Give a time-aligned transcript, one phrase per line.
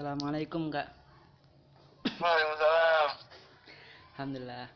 [0.00, 0.88] Assalamualaikum kak.
[2.24, 3.08] Waalaikumsalam.
[4.16, 4.66] Alhamdulillah.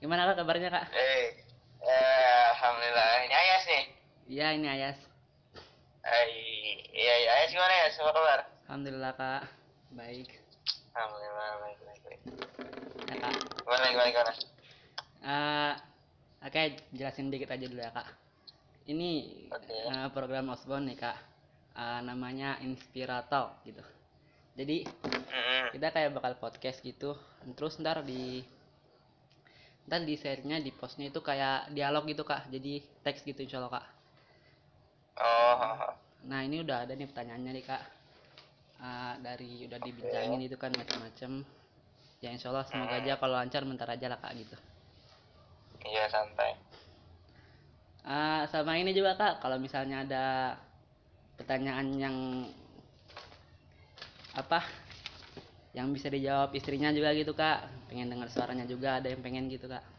[0.00, 0.88] Gimana kak kabarnya kak?
[0.88, 1.44] Eh,
[1.84, 3.28] eh, alhamdulillah.
[3.28, 3.84] Ini Ayas nih.
[4.32, 4.96] Iya ini Ayas.
[6.00, 6.24] Eh,
[6.96, 7.30] iya, iya.
[7.44, 7.86] Ayas gimana ya?
[7.92, 8.40] Semua kabar?
[8.72, 9.42] Alhamdulillah kak.
[10.00, 10.28] Baik.
[10.96, 12.20] Alhamdulillah, baik, baik, baik.
[13.12, 13.32] Ya kak.
[13.36, 14.32] Gimana, gimana, gimana?
[15.28, 15.72] Eh,
[16.40, 16.60] Oke
[16.96, 18.08] jelasin dikit aja dulu ya kak.
[18.88, 19.10] Ini
[19.52, 19.76] Oke.
[19.92, 21.20] eh, program Osborne nih kak.
[21.76, 23.84] Eh, namanya Inspiratal gitu.
[24.52, 24.84] Jadi
[25.72, 27.16] kita kayak bakal podcast gitu.
[27.56, 28.44] Terus ntar di
[29.88, 32.48] ntar di share-nya di postnya itu kayak dialog gitu kak.
[32.52, 33.86] Jadi teks gitu insya Allah kak.
[35.22, 35.92] Oh.
[36.28, 37.82] Nah ini udah ada nih pertanyaannya nih kak
[38.82, 41.46] Ah, dari udah dibincangin itu kan macam-macam
[42.18, 44.58] ya insya Allah semoga aja kalau lancar bentar aja lah kak gitu
[45.86, 46.58] iya santai.
[48.02, 50.26] Ah, sama ini juga kak kalau misalnya ada
[51.38, 52.16] pertanyaan yang
[54.32, 54.64] apa
[55.72, 59.68] yang bisa dijawab istrinya juga gitu kak pengen dengar suaranya juga ada yang pengen gitu
[59.68, 59.82] kak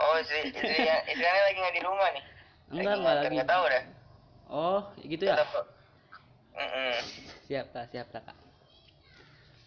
[0.00, 2.24] Oh, istri, istrinya, istrinya lagi nggak di rumah nih?
[2.72, 3.82] enggak enggak lagi Nggak tahu dah.
[4.48, 5.36] oh gitu ya
[7.44, 8.24] siap kak siap kak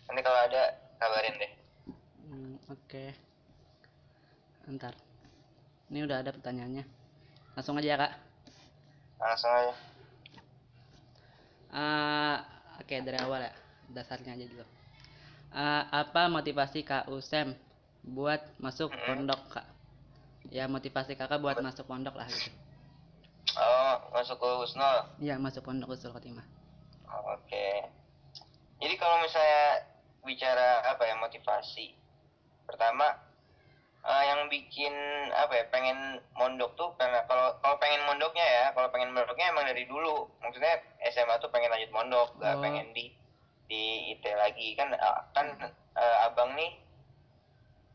[0.03, 0.63] Nanti kalau ada
[1.01, 1.51] kabarin deh.
[2.27, 3.03] Hmm, oke.
[4.69, 4.93] Ntar.
[5.89, 6.85] Ini udah ada pertanyaannya.
[7.57, 8.13] Langsung aja ya, Kak.
[9.17, 9.73] Langsung aja.
[11.73, 12.45] Ah,
[12.79, 13.53] oke dari awal ya.
[13.91, 14.65] Dasarnya aja dulu.
[15.53, 17.53] Ah, apa motivasi Kak Usem
[18.01, 19.67] buat masuk pondok, Kak?
[20.49, 22.51] Ya, motivasi Kakak buat masuk pondok lah gitu.
[23.53, 24.97] Oh, masuk ke Husnul.
[25.21, 26.45] Iya, masuk pondok Usul Khotimah.
[27.05, 27.85] Oh, Oke.
[28.81, 29.85] Jadi kalau misalnya
[30.25, 31.93] bicara apa ya motivasi,
[32.67, 33.15] pertama
[34.03, 34.93] eh, yang bikin
[35.31, 39.65] apa ya pengen mondok tuh karena kalau kalau pengen mondoknya ya, kalau pengen mondoknya emang
[39.65, 40.27] dari dulu.
[40.39, 42.61] Maksudnya SMA tuh pengen lanjut mondok, gak Oh.
[42.61, 43.11] pengen di
[43.71, 45.47] di IT lagi kan eh, kan
[45.95, 46.75] eh, abang nih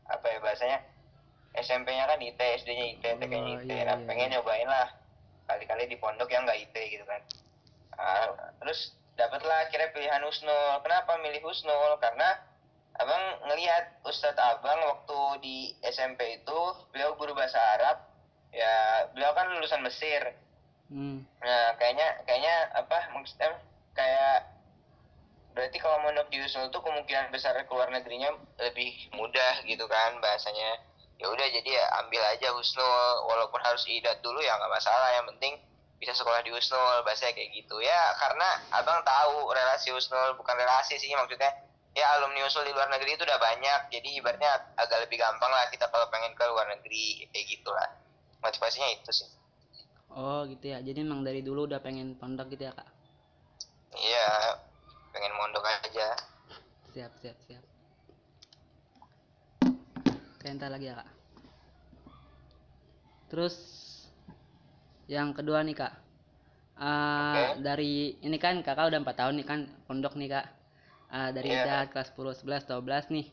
[0.09, 0.79] apa ya bahasanya
[1.53, 3.69] SMP-nya kan IT, SD-nya IT, TK-nya Oh, IT.
[3.69, 4.89] iya, nah, iya, pengen nyobain lah
[5.45, 7.21] kali-kali di pondok yang nggak IT gitu kan.
[7.97, 8.29] Ah,
[8.61, 10.79] terus dapatlah akhirnya pilihan Husnul.
[10.81, 11.97] Kenapa milih Husnul?
[11.97, 12.37] Karena
[12.99, 16.59] abang ngelihat Ustadz abang waktu di SMP itu
[16.91, 17.97] beliau guru bahasa Arab.
[18.51, 20.35] Ya beliau kan lulusan Mesir.
[20.91, 21.23] Hmm.
[21.39, 23.55] Nah kayaknya kayaknya apa maksudnya
[23.95, 24.59] kayak
[25.53, 28.31] berarti kalau mondok di Husnul tuh kemungkinan besar keluar negerinya
[28.63, 30.79] lebih mudah gitu kan bahasanya
[31.19, 35.27] ya udah jadi ya ambil aja Husnul walaupun harus idat dulu ya nggak masalah yang
[35.35, 35.59] penting
[35.99, 40.95] bisa sekolah di Husnul bahasanya kayak gitu ya karena abang tahu relasi Husnul bukan relasi
[40.95, 41.51] sih maksudnya
[41.97, 45.65] ya alumni Husnul di luar negeri itu udah banyak jadi ibaratnya agak lebih gampang lah
[45.73, 47.89] kita kalau pengen ke luar negeri kayak gitulah
[48.41, 49.29] motivasinya itu sih
[50.09, 50.81] Oh, gitu ya.
[50.81, 52.89] Jadi emang dari dulu udah pengen pondok gitu ya, Kak?
[53.93, 54.57] iya
[55.13, 56.13] pengen mondok aja
[56.93, 57.63] Siap, siap, siap.
[60.41, 61.09] Ntar lagi ya, Kak.
[63.29, 63.55] Terus
[65.05, 65.93] yang kedua nih, Kak.
[66.73, 67.61] Ah, Oke.
[67.61, 70.45] dari ini kan Kakak udah empat tahun nih kan pondok nih, Kak.
[71.09, 71.65] Ah, dari Iya.
[71.65, 73.25] udah kelas 10, 11, 12 nih.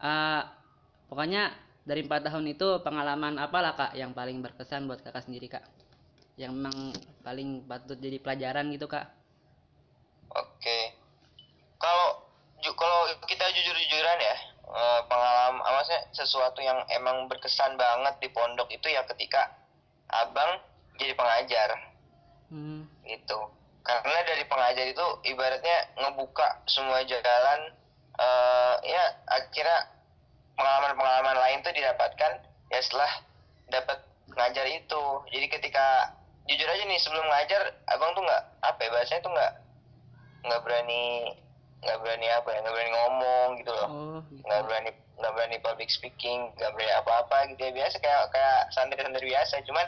[0.00, 0.48] Ah,
[1.06, 1.52] pokoknya
[1.84, 5.64] dari empat tahun itu pengalaman apa lah, Kak, yang paling berkesan buat Kakak sendiri, Kak?
[6.40, 6.76] Yang memang
[7.20, 9.04] paling patut jadi pelajaran gitu, Kak?
[10.32, 10.96] Oke.
[11.76, 12.24] Kalau
[12.64, 18.72] ju- kalau kita jujur-jujuran ya, eh, pengalaman maksudnya sesuatu yang emang berkesan banget di pondok
[18.72, 19.52] itu ya ketika
[20.08, 20.56] abang
[20.96, 21.68] jadi pengajar
[22.48, 22.88] Hmm.
[23.04, 23.38] gitu.
[23.84, 27.60] Karena dari pengajar itu ibaratnya ngebuka semua jalan
[28.14, 29.78] eh ya akhirnya
[30.56, 32.32] pengalaman-pengalaman lain tuh didapatkan
[32.72, 33.12] ya setelah
[33.68, 33.98] dapat
[34.32, 35.02] ngajar itu.
[35.28, 36.16] Jadi ketika
[36.48, 39.52] jujur aja nih sebelum ngajar abang tuh nggak apa ya bahasanya tuh nggak
[40.44, 41.04] nggak berani
[41.84, 44.44] nggak berani apa ya nggak berani ngomong gitu loh Oh, gitu.
[44.44, 44.90] nggak berani
[45.20, 49.86] nggak berani public speaking nggak berani apa-apa gitu ya biasa kayak kayak santri-santri biasa cuman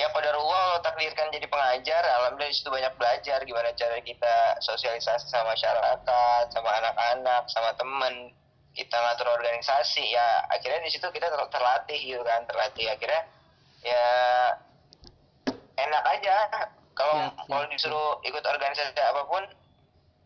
[0.00, 5.28] ya qadarullah Allah takdirkan jadi pengajar alhamdulillah di situ banyak belajar gimana cara kita sosialisasi
[5.28, 8.32] sama masyarakat sama anak-anak sama temen.
[8.70, 12.88] Kita ngatur organisasi ya akhirnya di situ kita ter- terlatih gitu kan terlatih.
[12.88, 13.28] Akhirnya
[13.84, 14.06] ya
[15.76, 16.36] enak aja.
[16.96, 19.44] Kalau siap, kalau disuruh ikut organisasi apa pun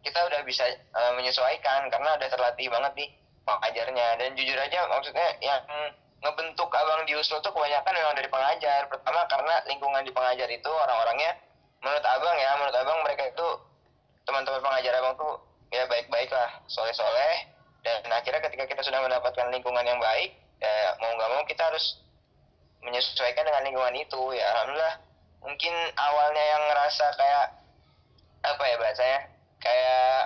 [0.06, 3.10] kita udah bisa eh, menyesuaikan karena udah terlatih banget nih
[3.42, 4.06] pengajarnya.
[4.22, 5.64] Dan jujur aja maksudnya yang
[6.24, 8.88] ngebentuk abang di Usul tuh kebanyakan memang dari pengajar.
[8.88, 11.36] Pertama karena lingkungan di pengajar itu orang-orangnya
[11.84, 13.46] menurut abang ya menurut abang mereka itu
[14.24, 15.36] teman-teman pengajar abang tuh
[15.68, 17.52] ya baik-baik lah soleh-soleh.
[17.84, 20.32] Dan akhirnya ketika kita sudah mendapatkan lingkungan yang baik
[20.64, 22.00] ya mau nggak mau kita harus
[22.80, 24.96] menyesuaikan dengan lingkungan itu ya alhamdulillah.
[25.44, 27.46] Mungkin awalnya yang ngerasa kayak
[28.44, 29.20] apa ya bahasanya
[29.60, 30.24] kayak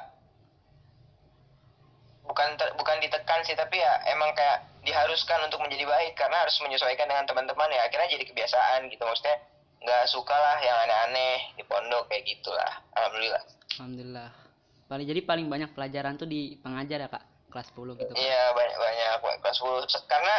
[3.08, 7.68] ditekan sih tapi ya emang kayak diharuskan untuk menjadi baik karena harus menyesuaikan dengan teman-teman
[7.68, 7.84] ya.
[7.84, 9.04] Akhirnya jadi kebiasaan gitu.
[9.04, 9.36] Maksudnya
[9.84, 12.72] nggak suka lah yang aneh-aneh di pondok kayak gitulah.
[12.96, 13.42] Alhamdulillah.
[13.76, 14.28] Alhamdulillah.
[14.88, 17.24] Paling jadi paling banyak pelajaran tuh di pengajar ya kak?
[17.48, 19.40] Kelas 10 gitu iya banyak banyak.
[19.40, 20.36] Kelas 10 karena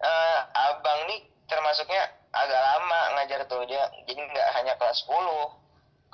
[0.00, 0.40] uh,
[0.72, 2.04] abang nih termasuknya
[2.36, 3.64] agak lama ngajar tuh.
[3.64, 5.65] Dia jadi nggak hanya kelas 10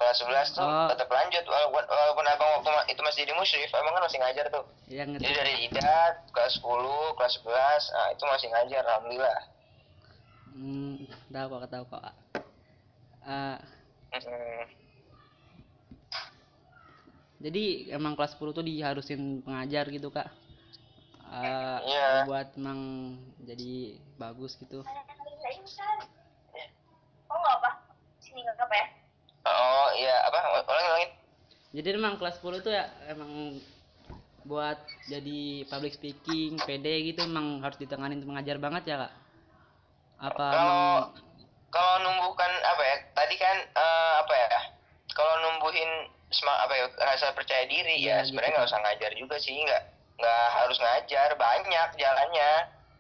[0.02, 0.18] kelas
[0.50, 0.88] 11 tuh oh.
[0.90, 4.64] tetap lanjut walaupun, walaupun abang waktu itu masih jadi musyrif abang kan masih ngajar tuh
[4.90, 5.22] ya, ngerti.
[5.22, 9.38] jadi dari idat kelas 10 kelas 11 nah, itu masih ngajar alhamdulillah
[10.52, 10.94] hmm
[11.30, 12.10] tahu kok tahu kok uh,
[14.10, 14.64] hmm.
[17.38, 17.64] jadi
[17.94, 20.26] emang kelas 10 tuh diharusin pengajar gitu kak
[21.30, 22.26] uh, yeah.
[22.26, 23.14] buat emang
[23.46, 24.82] jadi bagus gitu
[27.30, 27.70] oh nggak apa
[28.20, 29.01] sini nggak apa ya
[29.52, 30.16] oh iya.
[30.28, 30.64] Apa?
[30.64, 31.10] Ulangi ulangin
[31.72, 33.56] jadi emang kelas 10 itu ya emang
[34.44, 34.76] buat
[35.08, 39.12] jadi public speaking PD gitu emang harus ditenganin mengajar banget ya kak?
[40.20, 40.92] Apa kalau
[41.72, 44.60] kalau numbuhkan apa ya tadi kan uh, apa ya
[45.16, 48.72] kalau numbuhin semangat apa ya rasa percaya diri ya, ya sebenarnya nggak gitu.
[48.76, 49.82] usah ngajar juga sih nggak
[50.20, 52.52] nggak harus ngajar banyak jalannya.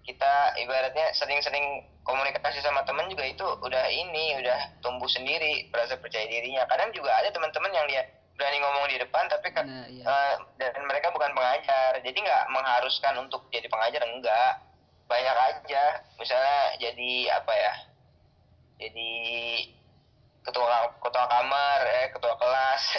[0.02, 6.26] Kita ibaratnya sering-sering komunikasi sama temen juga itu udah ini udah tumbuh sendiri rasa percaya
[6.26, 6.66] dirinya.
[6.66, 8.02] Kadang juga ada teman-teman yang dia
[8.34, 10.02] berani ngomong di depan tapi kan nah, iya.
[10.08, 11.98] uh, dan mereka bukan pengajar.
[12.02, 14.52] Jadi nggak mengharuskan untuk jadi pengajar enggak.
[15.06, 15.84] Banyak aja.
[16.18, 17.74] Misalnya jadi apa ya
[18.82, 19.10] jadi
[20.42, 22.82] ketua ketua kamar eh ketua kelas.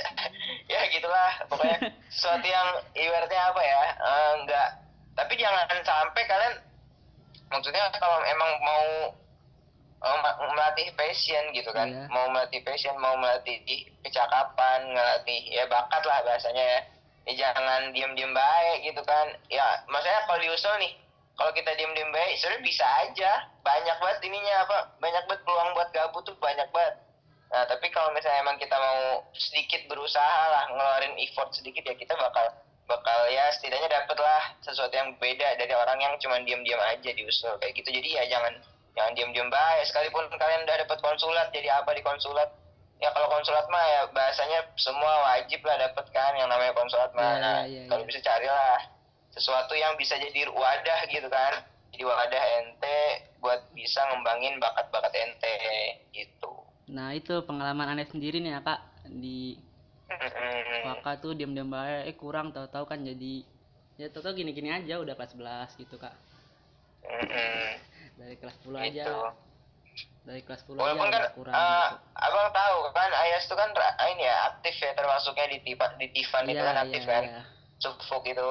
[0.64, 1.44] Ya gitulah.
[1.52, 4.84] Pokoknya sesuatu yang ibaratnya apa ya uh, enggak
[5.14, 6.56] tapi jangan sampai kalian
[7.52, 8.86] maksudnya kalau emang mau
[10.52, 11.88] melatih passion gitu kan.
[11.88, 12.08] Yeah.
[12.12, 13.64] mau melatih passion mau melatih
[14.04, 16.80] kecakapan ngelatih ya bakat lah bahasanya ya,
[17.24, 19.32] ya jangan diem-diem baik gitu kan.
[19.48, 20.94] Ya maksudnya kalau diusul nih
[21.40, 23.32] kalau kita diem-diem baik sebenarnya bisa aja.
[23.64, 26.96] Banyak banget ininya apa banyak banget peluang buat gabut tuh banyak banget.
[27.56, 32.12] Nah tapi kalau misalnya emang kita mau sedikit berusaha lah ngeluarin effort sedikit ya kita
[32.20, 32.52] bakal
[32.84, 37.24] bakal ya setidaknya dapet lah sesuatu yang beda dari orang yang cuma diam-diam aja di
[37.24, 37.90] usul kayak gitu.
[37.90, 38.54] Jadi ya jangan
[38.94, 39.84] jangan diam-diam baik.
[39.88, 42.50] Sekalipun kalian udah dapet konsulat jadi apa di konsulat?
[43.02, 47.36] Ya kalau konsulat mah ya bahasanya semua wajib lah dapet kan yang namanya konsulat mah.
[47.40, 48.10] Nah, yeah, yeah, kalau yeah.
[48.12, 48.80] bisa carilah
[49.34, 51.68] sesuatu yang bisa jadi wadah gitu kan.
[51.94, 53.00] Jadi wadah ente
[53.44, 55.56] buat bisa ngembangin bakat-bakat ente
[56.16, 56.64] gitu.
[56.90, 59.60] Nah itu pengalaman aneh sendiri nih ya kak di
[60.84, 62.10] kakak tuh diam-diam baik.
[62.10, 63.44] Eh kurang tahu-tahu kan jadi
[63.98, 66.14] ya tahu-tahu gini-gini aja udah kelas 11 gitu kak.
[68.20, 69.06] Dari kelas 10 aja.
[69.06, 69.18] Gitu.
[70.24, 71.96] dari kelas 10 Walaupun aja kan, kurang uh, gitu.
[72.16, 73.70] abang tahu kan Ayas tuh kan
[74.16, 77.24] ini ya aktif ya termasuknya di tipa, di Tivan yeah, itu kan aktif yeah, kan?
[77.28, 77.44] yeah.
[77.78, 78.50] Sufuk itu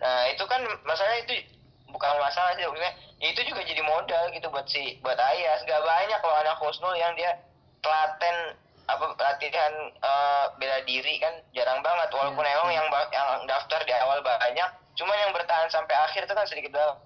[0.00, 1.44] nah itu kan masalah itu
[1.92, 5.60] bukan masalah sih maksudnya ya itu juga jadi modal gitu buat si buat Ayas.
[5.68, 7.36] Gak banyak loh anak Husnul yang dia
[7.84, 8.56] telaten
[8.90, 9.72] apa latihan
[10.02, 12.76] uh, bela diri kan jarang banget walaupun yeah, emang yeah.
[12.82, 16.96] yang yang daftar di awal banyak cuma yang bertahan sampai akhir itu kan sedikit banget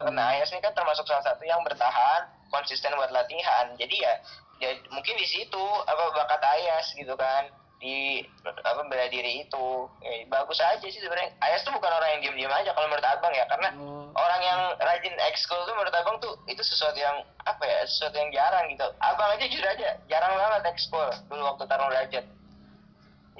[0.00, 0.32] karena hmm.
[0.32, 4.14] Ayas ini kan termasuk salah satu yang bertahan konsisten buat latihan jadi ya
[4.60, 7.48] ya mungkin di situ apa bakat Ayas gitu kan
[7.80, 9.66] di apa bela diri itu.
[10.04, 11.32] Ya, bagus aja sih sebenarnya.
[11.40, 14.12] Ayas tuh bukan orang yang diem-diem aja kalau menurut abang ya karena oh.
[14.12, 18.30] orang yang rajin ekskul tuh menurut abang tuh itu sesuatu yang apa ya sesuatu yang
[18.30, 18.86] jarang gitu.
[19.00, 22.24] Abang aja jujur aja jarang banget ekskul dulu waktu tarung derajat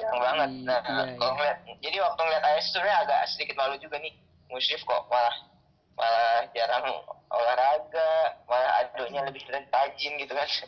[0.01, 0.51] jarang banget.
[0.65, 1.37] Nah iya, kalau iya.
[1.37, 4.17] ngeliat jadi waktu ngeliat Ayas sebenarnya agak sedikit malu juga nih.
[4.51, 5.37] Musyrif kok malah
[5.99, 6.87] malah jarang
[7.31, 10.49] olahraga malah aduknya lebih rajin gitu kan.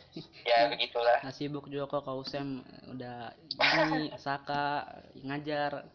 [0.43, 1.23] Ya begitulah.
[1.23, 3.31] Nah sibuk juga kok kau Sam udah
[3.87, 4.83] ini Saka
[5.23, 5.87] ngajar.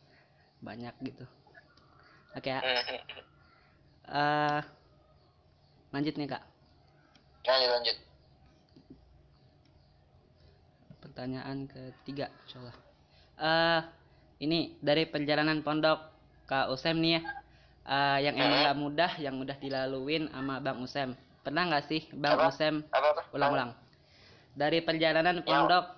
[0.59, 1.23] Banyak gitu.
[2.35, 2.61] Oke okay, ya
[4.11, 4.61] uh,
[5.95, 6.43] lanjut nih kak.
[7.47, 7.97] Lanjut lanjut.
[10.99, 12.89] Pertanyaan ketiga insyaallah
[13.39, 13.81] uh,
[14.43, 15.99] ini dari perjalanan pondok
[16.47, 17.23] kak Usem nih ya
[17.89, 21.17] uh, yang emang gak mudah yang udah dilaluin sama Bang Usem.
[21.41, 22.53] Pernah nggak sih Bang apa?
[22.53, 22.85] Usem?
[23.33, 23.73] Ulang-ulang.
[24.53, 25.97] Dari perjalanan pondok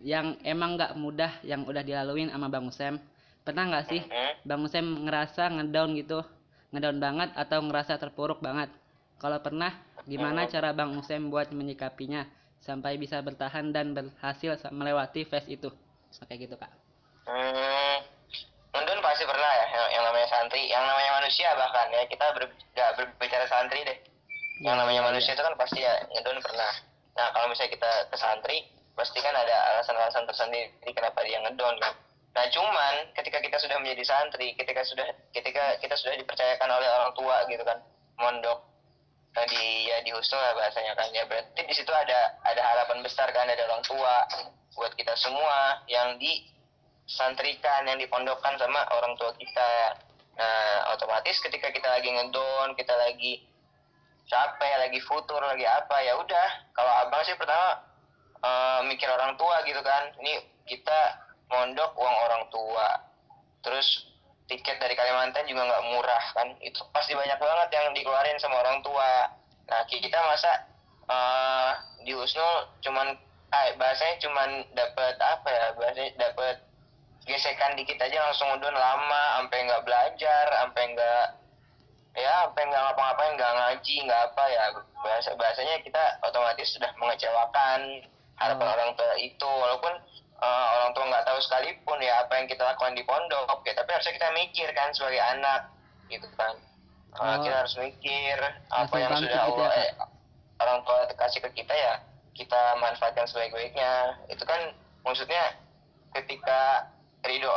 [0.00, 2.96] yang emang nggak mudah yang udah dilaluin sama Bang Usem.
[3.44, 4.00] Pernah nggak sih
[4.48, 6.24] Bang Usem ngerasa ngedown gitu?
[6.72, 8.72] Ngedown banget atau ngerasa terpuruk banget?
[9.20, 9.76] Kalau pernah
[10.08, 12.24] gimana cara Bang Usem buat menyikapinya
[12.64, 15.68] sampai bisa bertahan dan berhasil melewati phase itu?
[16.24, 16.72] Kayak gitu kak.
[17.28, 18.00] Hmm,
[19.04, 19.59] pasti pernah ya
[20.40, 23.98] santri, yang namanya manusia bahkan ya kita ber, gak berbicara santri deh.
[24.64, 25.36] Yang ya, namanya ya, manusia ya.
[25.36, 26.72] itu kan pasti ya Undun pernah.
[27.16, 28.58] Nah kalau misalnya kita ke santri,
[29.00, 31.96] pasti kan ada alasan-alasan tersendiri kenapa dia ngedon kan.
[32.30, 37.10] nah cuman ketika kita sudah menjadi santri ketika sudah ketika kita sudah dipercayakan oleh orang
[37.16, 37.80] tua gitu kan
[38.22, 38.60] mondok
[39.34, 43.02] nah, di ya di husnul lah bahasanya kan ya berarti di situ ada ada harapan
[43.02, 44.14] besar kan ada orang tua
[44.78, 49.98] buat kita semua yang disantrikan yang dipondokkan sama orang tua kita
[50.40, 53.44] nah otomatis ketika kita lagi ngedon kita lagi
[54.30, 56.48] capek lagi futur lagi apa ya udah.
[56.70, 57.82] Kalau abang sih pertama
[58.46, 60.14] uh, mikir orang tua gitu kan.
[60.22, 60.38] Ini
[60.70, 61.00] kita
[61.50, 62.88] mondok uang orang tua.
[63.66, 64.06] Terus
[64.46, 66.48] tiket dari Kalimantan juga nggak murah kan.
[66.62, 69.34] Itu pasti banyak banget yang dikeluarin sama orang tua.
[69.66, 70.52] Nah kita masa
[71.10, 71.70] uh,
[72.06, 73.18] di Usnul cuman
[73.50, 75.66] eh, bahasanya cuman dapat apa ya?
[75.74, 76.69] Bahasanya dapat
[77.28, 81.24] gesekan dikit aja langsung udah lama sampai nggak belajar sampai nggak
[82.16, 84.62] ya sampai nggak ngapa-ngapain nggak ngaji nggak apa ya
[85.00, 87.80] bahasa bahasanya kita otomatis sudah mengecewakan
[88.40, 88.74] harapan oh.
[88.74, 89.92] orang tua itu walaupun
[90.40, 93.90] uh, orang tua nggak tahu sekalipun ya apa yang kita lakukan di pondok ya tapi
[93.94, 95.60] harusnya kita mikir kan sebagai anak
[96.08, 96.56] gitu kan
[97.20, 97.36] uh, oh.
[97.44, 98.36] kita harus mikir
[98.72, 99.90] apa yang sudah gitu Allah ya, eh,
[100.60, 101.94] orang tua kasih ke kita ya
[102.34, 104.72] kita manfaatkan sebaik-baiknya itu kan
[105.04, 105.54] maksudnya
[106.16, 106.88] ketika
[107.24, 107.52] ridho.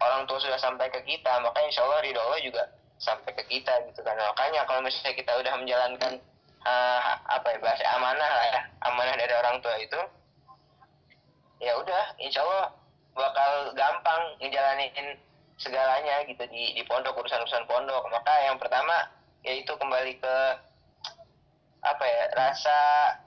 [0.00, 2.64] Orang tua sudah sampai ke kita maka insya Allah ridho Allah juga
[3.00, 4.16] sampai ke kita gitu kan.
[4.16, 6.12] Makanya kalau misalnya kita udah menjalankan
[6.64, 10.00] uh, apa ya bahasa amanah lah ya amanah dari orang tua itu
[11.60, 12.72] ya udah insya Allah
[13.12, 15.20] bakal gampang ngejalanin
[15.60, 18.04] segalanya gitu di di pondok urusan-urusan pondok.
[18.08, 19.12] Maka yang pertama
[19.44, 20.36] yaitu kembali ke
[21.80, 22.78] apa ya rasa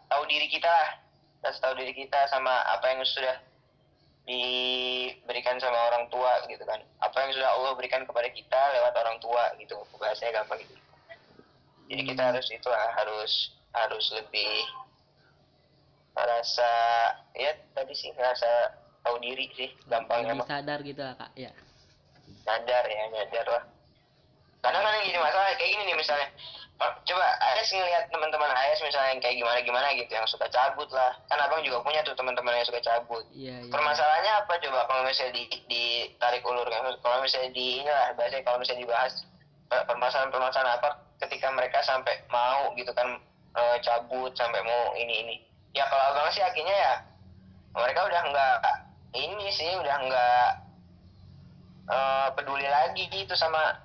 [0.10, 0.89] tahu diri kita lah.
[1.46, 3.38] Rasa tahu diri kita sama apa yang sudah
[4.24, 6.80] diberikan sama orang tua gitu kan.
[7.03, 9.75] Apa yang sudah Allah berikan kepada kita lewat orang tua gitu.
[10.00, 10.75] Bahasanya gampang gitu.
[11.92, 12.30] Jadi kita hmm.
[12.32, 13.34] harus itu harus
[13.74, 14.53] harus lebih
[16.13, 16.72] rasa
[17.34, 21.51] ya tadi sih rasa tahu diri sih gampangnya lebih sadar gitu lah kak ya.
[22.46, 23.63] Sadar ya sadar lah
[24.63, 26.27] karena kan yang gini masalah kayak gini nih misalnya.
[26.84, 31.15] Coba Ayas ngeliat teman-teman Ayas misalnya yang kayak gimana gimana gitu yang suka cabut lah.
[31.27, 33.24] Kan abang juga punya tuh teman-teman yang suka cabut.
[33.32, 33.72] Iya, iya.
[33.72, 36.67] permasalahannya apa coba kalau misalnya di ditarik ulur?
[36.67, 39.13] Kan kalau misalnya di inilah bahasanya kalau misalnya dibahas
[39.70, 40.89] permasalahan-permasalahan apa
[41.24, 43.22] ketika mereka sampai mau gitu kan
[43.55, 45.36] e, cabut sampai mau ini ini.
[45.77, 46.93] Ya kalau abang sih akhirnya ya
[47.75, 48.58] mereka udah nggak
[49.13, 50.48] ini sih udah nggak
[51.89, 53.82] uh, peduli lagi gitu sama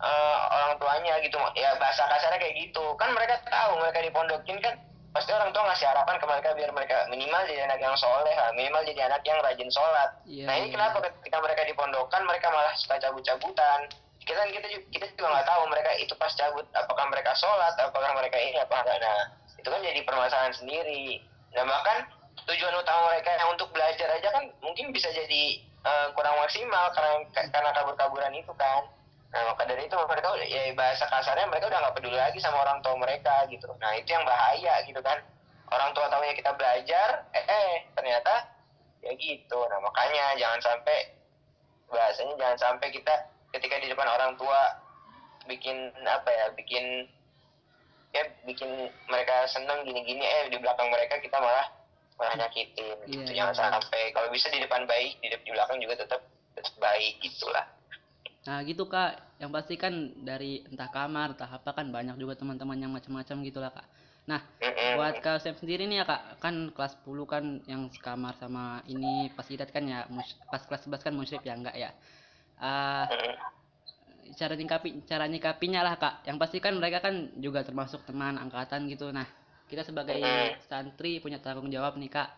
[0.00, 1.38] uh, orang tuanya gitu.
[1.58, 2.84] Ya bahasa kasarnya kayak gitu.
[2.96, 4.74] Kan mereka tahu mereka dipondokin kan
[5.14, 8.82] pasti orang tua ngasih harapan ke mereka biar mereka minimal jadi anak yang soleh minimal
[8.82, 10.10] jadi anak yang rajin sholat.
[10.26, 10.74] Yeah, nah ini yeah.
[10.74, 13.94] kenapa ketika mereka dipondokkan mereka malah suka cabut-cabutan?
[14.26, 18.36] Kita kita kita juga nggak tahu mereka itu pas cabut apakah mereka sholat apakah mereka
[18.42, 18.98] ini apa enggak.
[18.98, 19.20] Nah
[19.54, 21.22] itu kan jadi permasalahan sendiri.
[21.54, 22.10] Nah bahkan
[22.50, 27.22] tujuan utama mereka yang untuk belajar aja kan mungkin bisa jadi uh, kurang maksimal karena
[27.54, 28.82] karena kabur-kaburan itu kan
[29.34, 32.78] nah maka dari itu mereka ya bahasa kasarnya mereka udah nggak peduli lagi sama orang
[32.86, 33.66] tua mereka gitu.
[33.82, 35.18] Nah itu yang bahaya gitu kan.
[35.74, 38.46] Orang tua tahunya kita belajar eh, eh ternyata
[39.02, 39.58] ya gitu.
[39.66, 41.18] Nah makanya jangan sampai
[41.90, 43.14] bahasanya jangan sampai kita
[43.58, 44.78] ketika di depan orang tua
[45.50, 47.10] bikin apa ya bikin
[48.14, 48.70] ya bikin
[49.10, 51.66] mereka seneng gini-gini eh di belakang mereka kita malah
[52.22, 53.30] malah nyakitin yeah, gitu.
[53.34, 54.14] Yeah, jangan sampai.
[54.14, 56.22] Kalau bisa di depan baik di, di belakang juga tetap
[56.54, 57.73] tetap baik gitulah
[58.44, 59.40] nah gitu kak.
[59.40, 63.72] Yang pasti kan dari entah kamar entah apa kan banyak juga teman-teman yang macam-macam gitulah
[63.72, 63.86] kak.
[64.24, 64.40] Nah
[64.96, 69.28] buat kak Sam sendiri nih ya kak kan kelas 10 kan yang sekamar sama ini
[69.32, 70.08] pas idat kan ya
[70.48, 71.90] pas kelas 11 kan musyrik ya enggak ya?
[72.60, 73.04] Uh,
[74.38, 76.24] cara nyikapi cara nyikapinya lah kak.
[76.28, 79.08] Yang pasti kan mereka kan juga termasuk teman angkatan gitu.
[79.12, 79.26] Nah
[79.68, 80.20] kita sebagai
[80.68, 82.28] santri punya tanggung jawab nih kak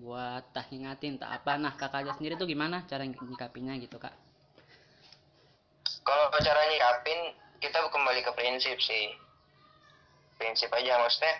[0.00, 1.56] buat tak ingatin tak apa.
[1.60, 4.23] Nah kakak aja sendiri tuh gimana cara nyikapinya gitu kak
[6.04, 7.32] kalau cara nyikapin
[7.64, 9.16] kita kembali ke prinsip sih.
[10.36, 11.32] Prinsip aja maksudnya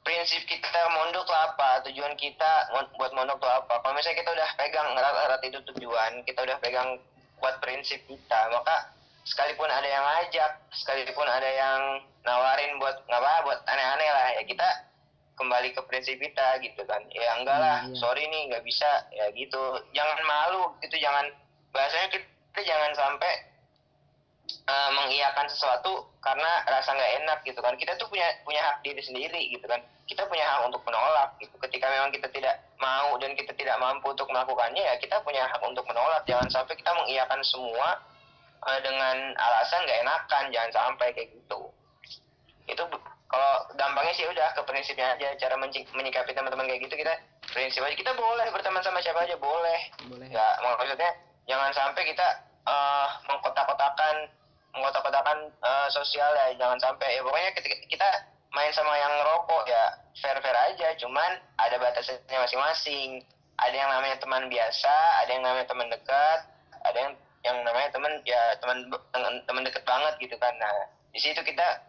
[0.00, 1.84] prinsip kita mondok tuh apa?
[1.90, 3.84] Tujuan kita buat mondok tuh apa?
[3.84, 6.96] Kalau misalnya kita udah pegang erat-erat itu tujuan kita udah pegang
[7.36, 8.96] buat prinsip kita maka
[9.28, 11.80] sekalipun ada yang ngajak sekalipun ada yang
[12.24, 14.68] nawarin buat nggak apa buat aneh-aneh lah ya kita
[15.36, 17.04] kembali ke prinsip kita gitu kan.
[17.12, 18.00] Ya enggak lah hmm, iya.
[18.00, 19.84] sorry nih nggak bisa ya gitu.
[19.92, 21.28] Jangan malu gitu jangan
[21.76, 22.24] bahasanya kita,
[22.56, 23.55] kita jangan sampai
[24.66, 27.74] uh, mengiyakan sesuatu karena rasa nggak enak gitu kan.
[27.78, 29.78] Kita tuh punya punya hak diri sendiri gitu kan.
[30.06, 31.54] Kita punya hak untuk menolak gitu.
[31.58, 35.62] Ketika memang kita tidak mau dan kita tidak mampu untuk melakukannya ya kita punya hak
[35.62, 36.22] untuk menolak.
[36.26, 37.88] Jangan sampai kita mengiyakan semua
[38.66, 40.44] uh, dengan alasan nggak enakan.
[40.50, 41.60] Jangan sampai kayak gitu.
[42.66, 42.82] Itu
[43.26, 45.34] kalau gampangnya sih udah ke prinsipnya aja.
[45.38, 45.54] Cara
[45.94, 47.14] menyikapi teman-teman kayak gitu kita
[47.50, 47.94] prinsip aja.
[47.94, 49.80] Kita boleh berteman sama siapa aja boleh.
[50.10, 50.26] Boleh.
[50.30, 51.10] Nggak maksudnya
[51.46, 52.26] jangan sampai kita
[52.66, 53.08] uh,
[55.16, 58.08] mengkotak-kotakan uh, sosial ya jangan sampai ya pokoknya ketika kita
[58.52, 59.84] main sama yang ngerokok ya
[60.16, 61.30] fair fair aja cuman
[61.60, 63.24] ada batasnya masing-masing.
[63.56, 64.94] Ada yang namanya teman biasa
[65.24, 66.40] ada yang namanya teman dekat
[66.84, 68.78] ada yang yang namanya teman ya teman
[69.48, 70.52] teman dekat banget gitu kan.
[70.60, 71.80] Nah di situ kita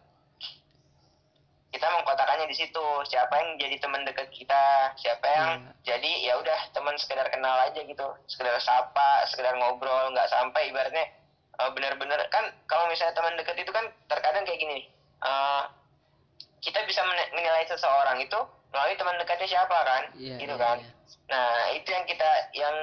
[1.75, 2.85] kita mengkotakannya di situ.
[3.11, 5.75] Siapa yang jadi teman dekat kita siapa yang hmm.
[5.83, 8.07] jadi ya udah teman sekedar kenal aja gitu.
[8.31, 11.03] Sekedar sapa sekedar ngobrol nggak sampai ibaratnya
[11.61, 14.89] uh, benar-benar kan kalau misalnya teman dekat itu kan terkadang kayak gini
[15.21, 15.69] uh,
[16.61, 18.39] kita bisa menilai seseorang itu
[18.73, 20.03] melalui teman dekatnya siapa kan?
[20.17, 20.77] Yeah, gitu yeah, kan?
[20.83, 20.93] yeah.
[21.27, 22.75] nah itu yang kita yang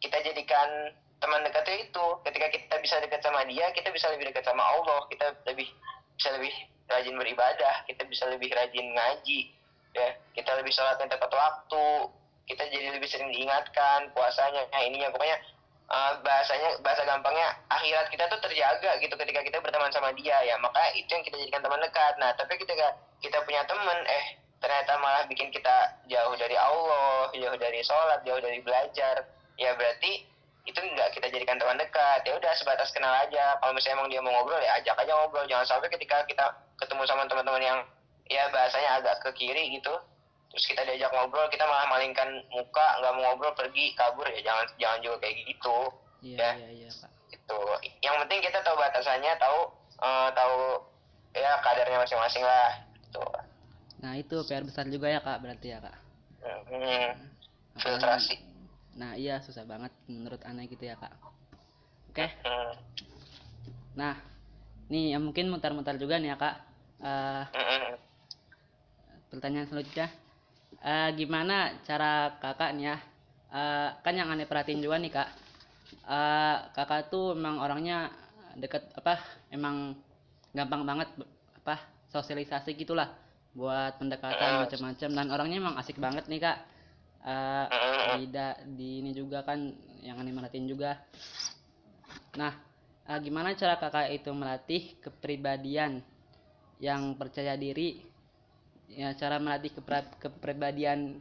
[0.00, 0.68] kita jadikan
[1.20, 2.06] teman dekatnya itu.
[2.24, 5.04] Ketika kita bisa dekat sama dia kita bisa lebih dekat sama Allah.
[5.12, 5.68] Kita lebih
[6.16, 6.52] bisa lebih
[6.88, 7.84] rajin beribadah.
[7.84, 9.40] Kita bisa lebih rajin ngaji.
[9.96, 11.88] Ya kita lebih sholatnya tepat waktu.
[12.46, 14.70] Kita jadi lebih sering diingatkan puasanya.
[14.70, 15.10] Nah ininya.
[15.12, 15.36] Pokoknya
[15.90, 20.58] uh, bahasanya bahasa gampangnya akhirat kita tuh terjaga gitu ketika kita berteman sama dia ya.
[20.58, 22.14] Maka itu yang kita jadikan teman dekat.
[22.18, 24.26] Nah tapi ketika kita punya teman eh
[24.56, 29.26] ternyata malah bikin kita jauh dari Allah jauh dari sholat jauh dari belajar.
[29.56, 30.26] Ya berarti
[30.66, 32.26] itu nggak kita jadikan teman dekat.
[32.26, 33.56] Ya udah sebatas kenal aja.
[33.62, 35.46] Kalau misalnya emang dia mau ngobrol ya ajak aja ngobrol.
[35.46, 36.44] Jangan sampai ketika kita
[36.76, 37.78] ketemu sama teman-teman yang
[38.26, 39.94] ya bahasanya agak ke kiri gitu
[40.56, 44.24] terus kita diajak ngobrol kita malah malingkan muka nggak mau ngobrol pergi kabur.
[44.24, 45.78] Ya jangan jangan juga kayak gitu.
[46.24, 46.50] Iya, ya.
[46.56, 47.10] iya, iya, Pak.
[47.28, 47.60] itu
[48.00, 49.58] yang penting kita tahu batasannya tahu
[50.00, 50.56] uh, tahu
[51.36, 52.72] ya kadarnya masing-masing lah.
[53.04, 53.20] Itu
[54.00, 55.96] nah itu PR besar juga ya kak berarti ya kak?
[56.40, 57.10] Hmm,
[57.76, 58.40] filtrasi.
[58.96, 61.12] Nah iya susah banget menurut aneh gitu ya kak.
[62.16, 62.32] Oke?
[62.32, 62.32] Okay.
[63.92, 64.16] nah
[64.88, 66.56] nih ya mungkin mutar-mutar juga nih ya kak.
[66.96, 67.44] Uh,
[69.28, 70.08] pertanyaan selanjutnya
[70.82, 72.96] uh, gimana cara kakak nih ya
[73.52, 75.28] uh, kan yang aneh perhatiin juga nih kak.
[76.06, 78.10] Uh, kakak tuh emang orangnya
[78.56, 79.20] deket apa
[79.52, 79.94] emang
[80.50, 81.08] gampang banget
[81.62, 83.10] apa sosialisasi gitulah
[83.56, 85.10] buat pendekatan macam-macam.
[85.12, 86.58] Dan orangnya emang asik banget nih kak.
[87.26, 87.66] Uh,
[88.22, 89.58] di da, di ini juga kan
[90.02, 90.94] yang aneh merhatiin juga.
[92.38, 92.54] Nah
[93.10, 96.02] uh, gimana cara kakak itu melatih kepribadian
[96.78, 98.04] yang percaya diri
[98.90, 99.74] ya cara melatih
[100.22, 101.18] kepribadian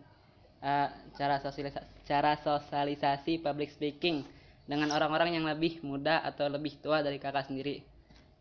[0.62, 4.22] uh, cara sosialisasi cara sosialisasi public speaking
[4.66, 7.86] dengan orang-orang yang lebih muda atau lebih tua dari kakak sendiri.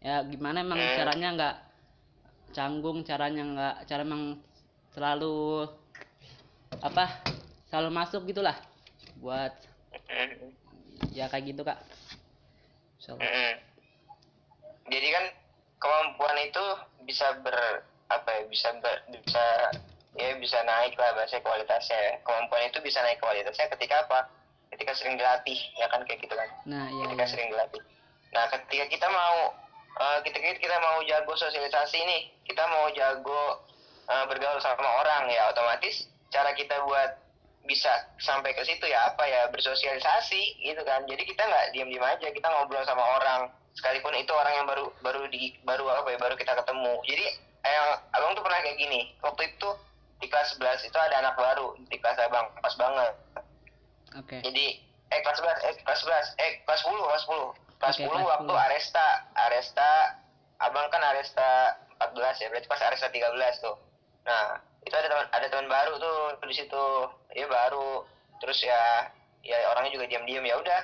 [0.05, 1.57] Ya gimana emang caranya nggak
[2.55, 4.41] canggung caranya nggak cara emang
[4.93, 5.69] selalu
[6.81, 7.25] apa
[7.69, 8.57] selalu masuk gitulah
[9.19, 9.53] buat
[11.13, 11.81] ya kayak gitu kak.
[14.89, 15.25] Jadi kan
[15.81, 16.65] kemampuan itu
[17.05, 18.69] bisa ber apa ya bisa
[19.09, 19.47] bisa
[20.15, 21.99] ya bisa naik lah bahasa kualitasnya.
[21.99, 22.13] Ya.
[22.23, 24.31] kemampuan itu bisa naik kualitasnya ketika apa?
[24.75, 26.49] Ketika sering dilatih ya kan kayak gitu kan?
[26.67, 27.31] Nah, iya, ketika iya.
[27.31, 27.83] sering dilatih.
[28.35, 29.39] Nah ketika kita mau
[30.03, 33.63] uh, ketika kita mau jago sosialisasi nih kita mau jago
[34.11, 37.23] uh, bergaul sama orang ya otomatis cara kita buat
[37.65, 37.89] bisa
[38.21, 41.07] sampai ke situ ya apa ya bersosialisasi gitu kan?
[41.09, 43.49] Jadi kita nggak diam-diam aja kita ngobrol sama orang.
[43.75, 46.95] Sekalipun itu orang yang baru baru di baru apa ya baru kita ketemu.
[47.09, 47.27] Jadi
[47.73, 49.01] yang abang tuh pernah kayak gini.
[49.25, 49.69] Waktu itu
[50.21, 52.53] di kelas 11 itu ada anak baru di kelas abang.
[52.61, 53.13] Pas banget.
[54.15, 54.39] Oke.
[54.39, 54.41] Okay.
[54.47, 54.67] jadi
[55.11, 58.31] eh kelas 11 eh kelas 11 eh kelas 10 kelas 10 kelas okay, 10 kelas
[58.31, 58.65] waktu 10.
[58.69, 59.09] Aresta.
[59.35, 59.91] Aresta
[60.63, 61.51] abang kan Aresta
[61.99, 63.77] 14 ya berarti pas Aresta 13 tuh.
[64.25, 66.85] Nah itu ada teman ada teman baru tuh di situ.
[67.33, 68.05] Dia baru.
[68.45, 69.11] Terus ya
[69.45, 70.45] ya orangnya juga diam-diam.
[70.45, 70.81] Ya udah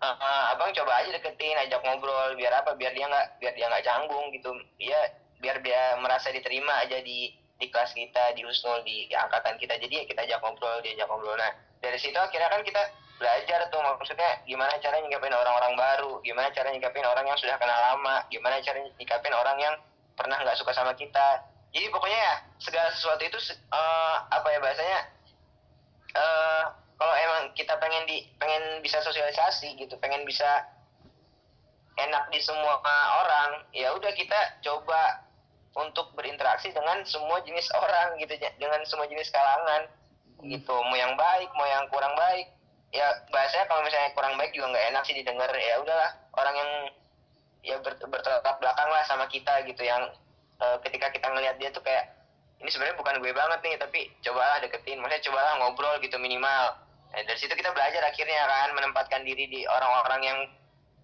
[0.00, 2.74] uh, uh, abang coba aja deketin ajak ngobrol biar apa?
[2.74, 4.50] Biar dia nggak biar dia nggak canggung gitu.
[4.82, 5.00] Ya
[5.42, 9.74] biar dia merasa diterima aja di di kelas kita di husnul di, di angkatan kita.
[9.76, 11.34] Jadi ya kita ajak ngobrol dia ajak ngobrol.
[11.34, 11.50] Nah
[11.82, 12.82] dari situ akhirnya kan kita
[13.18, 17.78] belajar tuh maksudnya gimana cara nyikapin orang-orang baru gimana cara nyikapin orang yang sudah kenal
[17.78, 19.74] lama gimana cara nyikapin orang yang
[20.14, 21.42] pernah nggak suka sama kita.
[21.72, 23.38] Jadi pokoknya ya segala sesuatu itu
[23.74, 25.00] uh, apa ya bahasanya
[26.18, 26.64] uh,
[26.98, 30.66] kalau emang kita pengen di pengen bisa sosialisasi gitu pengen bisa
[31.98, 32.78] enak di semua
[33.24, 35.21] orang ya udah kita coba
[35.72, 39.88] untuk berinteraksi dengan semua jenis orang gitu dengan semua jenis kalangan.
[40.42, 40.50] Hmm.
[40.50, 42.50] gitu mau yang baik mau yang kurang baik.
[42.92, 45.48] Ya bahasanya kalau misalnya kurang baik juga nggak enak sih didengar.
[45.54, 46.70] Ya udahlah orang yang
[47.62, 49.80] ya ber, bertolak belakang lah sama kita gitu.
[49.86, 50.12] Yang
[50.60, 52.10] uh, ketika kita ngelihat dia tuh kayak
[52.60, 55.00] ini sebenarnya bukan gue banget nih tapi cobalah deketin.
[55.00, 56.76] Maksudnya cobalah ngobrol gitu minimal.
[57.12, 60.38] Nah, dari situ kita belajar akhirnya kan menempatkan diri di orang-orang yang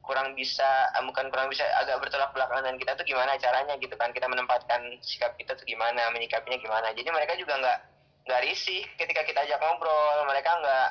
[0.09, 3.93] kurang bisa eh, bukan kurang bisa agak bertolak belakang dengan kita tuh gimana caranya gitu
[4.01, 4.09] kan?
[4.17, 6.89] Kita menempatkan sikap kita tuh gimana menyikapinya gimana?
[6.97, 7.79] Jadi mereka juga nggak
[8.25, 10.25] nggak risih ketika kita ajak ngobrol.
[10.25, 10.89] Mereka nggak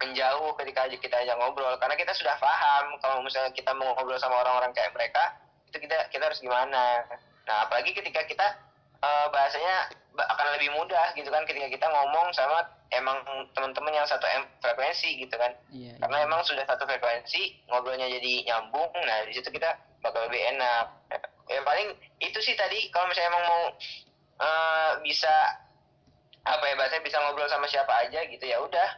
[0.00, 1.76] menjauh ketika kita ajak ngobrol.
[1.76, 5.36] Karena kita sudah paham kalau misalnya kita mau ngobrol sama orang-orang kayak mereka
[5.68, 7.04] itu kita kita harus gimana?
[7.44, 8.46] Nah apalagi ketika kita
[9.04, 13.22] uh, bahasanya akan lebih mudah gitu kan ketika kita ngomong sama emang
[13.54, 14.26] teman-teman yang satu
[14.58, 15.54] frekuensi gitu kan.
[15.70, 16.26] Iya, karena iya.
[16.26, 20.86] emang sudah satu frekuensi ngobrolnya jadi nyambung nah di situ kita bakal lebih enak.
[21.50, 23.62] Ya paling itu sih tadi kalau misalnya emang mau
[24.42, 25.32] uh, bisa
[26.40, 28.88] apa ya bahasanya bisa ngobrol sama siapa aja gitu ya udah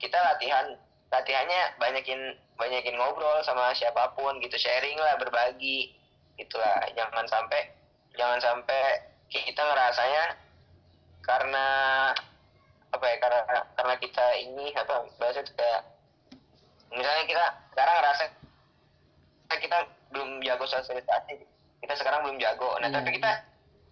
[0.00, 0.76] kita latihan.
[1.12, 2.20] Latihannya banyakin
[2.58, 5.94] banyakin ngobrol sama siapa pun gitu sharing lah berbagi
[6.38, 7.70] itulah jangan sampai
[8.14, 8.82] jangan sampai
[9.30, 10.38] kita ngerasanya
[11.22, 11.66] karena
[12.94, 13.40] apa ya karena
[13.74, 15.82] karena kita ini apa bahasa itu kayak
[16.94, 18.24] misalnya kita sekarang ngerasa
[19.54, 19.78] kita
[20.14, 21.34] belum jago sosialisasi
[21.82, 22.96] kita sekarang belum jago nah yeah.
[23.02, 23.30] tapi kita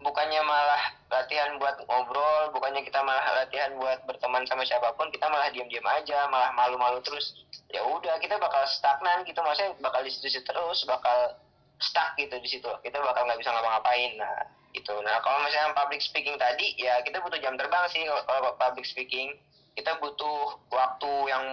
[0.02, 5.30] bukannya malah latihan buat ngobrol, bukannya kita malah latihan buat berteman sama siapa pun, kita
[5.30, 7.38] malah diam-diam aja, malah malu-malu terus.
[7.70, 11.38] Ya udah, kita bakal stagnan gitu, maksudnya bakal di situ terus, bakal
[11.78, 12.68] stuck gitu di situ.
[12.82, 14.10] Kita bakal nggak bisa ngapa-ngapain.
[14.18, 14.94] Nah, itu.
[15.04, 19.36] Nah, kalau misalnya public speaking tadi, ya kita butuh jam terbang sih kalau public speaking.
[19.72, 21.44] Kita butuh waktu yang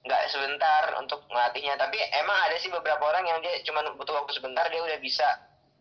[0.00, 1.76] nggak sebentar untuk melatihnya.
[1.76, 5.28] Tapi emang ada sih beberapa orang yang dia cuma butuh waktu sebentar, dia udah bisa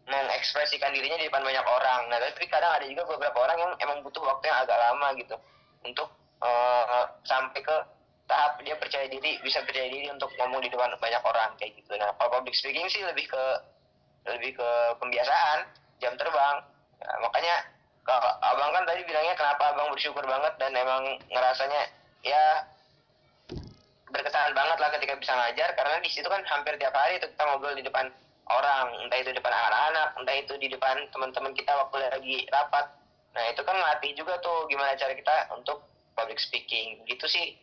[0.09, 2.09] mengekspresikan dirinya di depan banyak orang.
[2.11, 5.35] Nah, tapi kadang ada juga beberapa orang yang emang butuh waktu yang agak lama gitu
[5.85, 6.09] untuk
[6.43, 7.77] uh, sampai ke
[8.29, 11.97] tahap dia percaya diri, bisa percaya diri untuk ngomong di depan banyak orang kayak gitu.
[11.97, 13.43] Nah, kalau public speaking sih lebih ke
[14.29, 14.69] lebih ke
[15.01, 15.65] pembiasaan,
[15.99, 16.55] jam terbang.
[16.99, 17.55] Nah, makanya
[18.03, 21.81] kalau abang kan tadi bilangnya kenapa abang bersyukur banget dan emang ngerasanya
[22.25, 22.65] ya
[24.09, 25.69] berkesan banget lah ketika bisa ngajar.
[25.77, 28.09] Karena di situ kan hampir tiap hari itu kita ngobrol di depan
[28.49, 28.87] orang.
[29.05, 32.85] Entah itu di depan anak-anak entah itu di depan teman-teman kita waktu lagi rapat.
[33.37, 35.85] Nah itu kan ngelatih juga tuh gimana cara kita untuk
[36.17, 37.05] public speaking.
[37.05, 37.53] Gitu sih.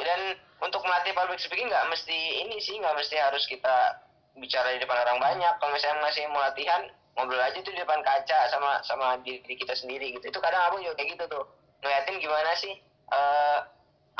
[0.00, 2.16] Dan untuk melatih public speaking nggak mesti
[2.48, 4.00] ini sih nggak mesti harus kita
[4.36, 5.52] bicara di depan orang banyak.
[5.60, 9.72] Kalau misalnya masih mau latihan ngobrol aja tuh di depan kaca sama sama diri kita
[9.72, 10.28] sendiri gitu.
[10.28, 11.44] Itu kadang abang juga kayak gitu tuh.
[11.80, 12.76] Ngeliatin gimana sih
[13.08, 13.58] uh,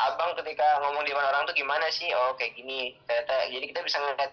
[0.01, 2.09] abang ketika ngomong di depan orang tuh gimana sih?
[2.17, 4.33] Oh kayak gini ternyata jadi kita bisa ngeliat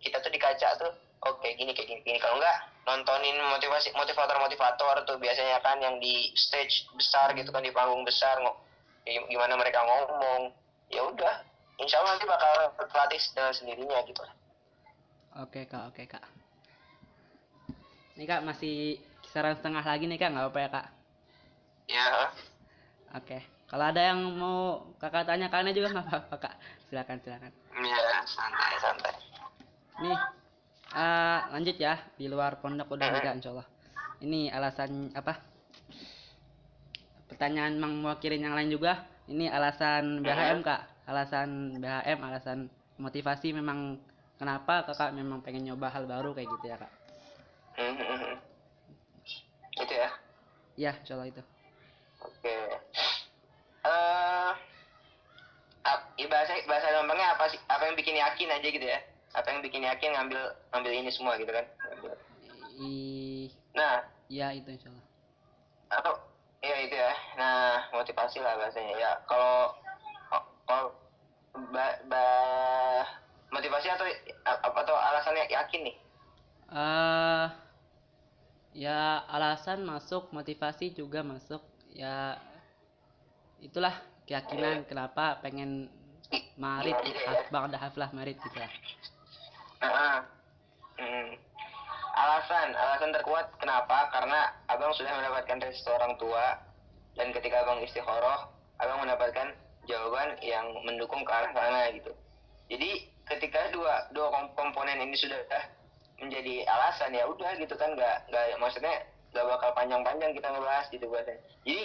[0.00, 0.92] kita tuh di kaca tuh
[1.28, 2.18] oke oh, gini kayak gini, gini.
[2.20, 2.56] kalau enggak
[2.88, 8.08] nontonin motivasi motivator motivator tuh biasanya kan yang di stage besar gitu kan di panggung
[8.08, 8.40] besar
[9.04, 10.52] ya gimana mereka ngomong.
[10.88, 11.44] Ya udah
[11.76, 14.24] insya Allah nanti bakal terlatih dengan sendirinya gitu.
[15.36, 16.24] Oke kak oke kak
[18.18, 20.34] ini kak masih kisaran setengah lagi nih kak.
[20.34, 20.86] Nggak apa-apa ya kak?
[21.86, 22.06] Ya
[23.14, 23.38] oke.
[23.70, 26.54] Kalau ada yang mau kakak tanya kalian juga nggak apa-apa kak.
[26.90, 27.54] Silakan silakan.
[27.78, 29.14] Iya santai santai.
[30.02, 30.18] Nih
[30.98, 31.94] uh, lanjut ya.
[32.18, 33.70] Di luar pondok udah enggak insya Allah
[34.18, 35.38] ini alasan apa?
[37.30, 39.06] Pertanyaan mewakili yang lain juga.
[39.30, 41.06] Ini alasan BHM kak.
[41.06, 42.66] Alasan BHM alasan
[42.98, 43.94] motivasi memang
[44.42, 46.97] kenapa kakak memang pengen nyoba hal baru kayak gitu ya kak
[49.78, 50.10] itu ya?
[50.78, 51.42] Iya insya Allah itu.
[52.22, 52.42] Oke.
[52.42, 52.66] Okay.
[53.86, 54.52] uh,
[56.18, 57.58] eh, bahasa bahasa gampangnya apa sih?
[57.70, 58.98] Apa yang bikin yakin aja gitu ya?
[59.34, 60.42] Apa yang bikin yakin ngambil
[60.74, 61.66] ngambil ini semua gitu kan?
[62.78, 63.50] I...
[63.74, 64.02] nah.
[64.28, 65.06] Ya itu insyaallah.
[65.94, 66.14] Atau
[66.62, 67.12] ya itu ya.
[67.38, 68.94] Nah motivasi lah bahasanya.
[68.98, 69.72] Ya kalau
[70.68, 70.92] kalau
[71.72, 72.24] ba, ba,
[73.50, 74.04] motivasi atau
[74.44, 75.96] apa atau alasannya yakin nih?
[76.68, 77.48] Uh,
[78.78, 81.58] ya alasan masuk motivasi juga masuk.
[81.90, 82.38] Ya
[83.58, 83.98] itulah
[84.30, 85.90] keyakinan kenapa pengen
[86.54, 86.94] marit
[87.50, 88.70] bang haflah marit gitu lah.
[89.82, 90.18] Nah,
[90.94, 91.34] hmm.
[92.14, 94.14] alasan alasan terkuat kenapa?
[94.14, 96.62] Karena abang sudah mendapatkan restu orang tua.
[97.18, 98.46] Dan ketika abang istikharah
[98.78, 99.58] abang mendapatkan
[99.90, 102.14] jawaban yang mendukung ke arah sana gitu.
[102.70, 105.42] Jadi ketika dua dua komponen ini sudah
[106.18, 111.06] menjadi alasan ya udah gitu kan nggak nggak maksudnya nggak bakal panjang-panjang kita ngebahas gitu
[111.06, 111.84] bahasa jadi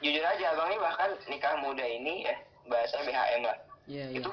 [0.00, 2.36] jujur aja abang ini bahkan nikah muda ini ya
[2.68, 3.58] bahasa BHM lah.
[3.90, 4.18] Yeah, yeah.
[4.22, 4.32] itu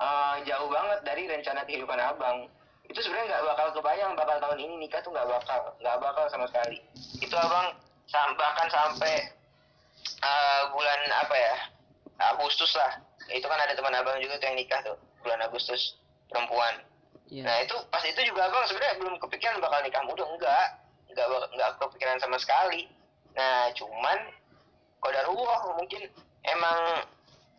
[0.00, 2.48] uh, jauh banget dari rencana kehidupan abang.
[2.88, 6.46] Itu sebenarnya nggak bakal kebayang bakal tahun ini nikah tuh nggak bakal nggak bakal sama
[6.48, 6.80] sekali.
[7.20, 7.76] Itu abang
[8.38, 9.14] bahkan sampai
[10.22, 11.56] uh, bulan apa ya
[12.32, 13.00] Agustus lah.
[13.28, 15.96] Itu kan ada teman abang juga tuh yang nikah tuh bulan Agustus
[16.28, 16.80] perempuan
[17.30, 17.44] yeah.
[17.46, 20.66] nah itu pas itu juga abang sebenarnya belum kepikiran bakal nikah muda enggak.
[21.14, 22.90] Nggak nggak kepikiran sama sekali.
[23.34, 24.18] Nah cuman
[24.98, 26.08] kodarullah mungkin
[26.44, 27.04] emang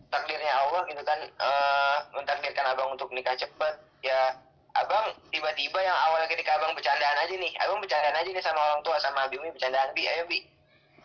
[0.10, 3.80] takdirnya Allah gitu kan uh, mentakdirkan abang untuk nikah cepat.
[4.06, 4.38] Ya
[4.76, 8.82] abang tiba-tiba yang awalnya ketika abang bercandaan aja nih abang bercandaan aja nih sama orang
[8.84, 9.92] tua sama Abi Umi bercandaan.
[9.96, 10.44] Bi ayo Bi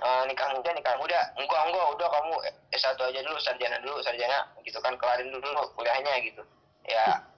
[0.01, 1.21] eh, nikah muda nikah muda.
[1.39, 2.35] Enggak enggak udah kamu
[2.75, 6.43] S1 aja dulu sarjana dulu sarjana gitu kan kelarin dulu kuliahnya gitu.
[6.89, 7.30] Ya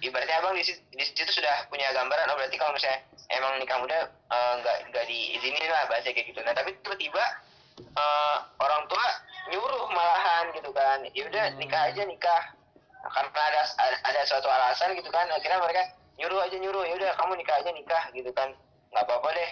[0.00, 3.78] ibaratnya abang di, si- di situ sudah punya gambaran oh berarti kalau misalnya emang nikah
[3.78, 6.40] muda eh, nggak nggak diizinin lah bahasa kayak gitu.
[6.42, 7.24] Nah tapi tiba-tiba
[7.80, 9.06] eh, orang tua
[9.48, 11.02] nyuruh malahan gitu kan.
[11.12, 11.58] Ya udah Hmm.
[11.58, 12.42] nikah aja nikah.
[12.98, 15.82] Nah, karena ada, ada ada suatu alasan gitu kan akhirnya mereka
[16.18, 16.84] nyuruh aja nyuruh.
[16.84, 18.48] Ya udah kamu nikah aja nikah gitu kan.
[18.92, 19.50] Nggak apa-apa deh.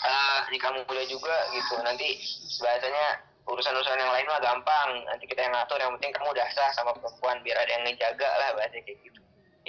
[0.00, 1.74] Ah, nikah muda juga gitu.
[1.80, 2.20] Nanti
[2.58, 4.90] bahasanya urusan-urusan yang lain mah gampang.
[5.04, 8.28] Nanti kita yang ngatur yang penting kamu udah sah sama perempuan biar ada yang ngejaga
[8.28, 9.20] lah bahasa kayak gitu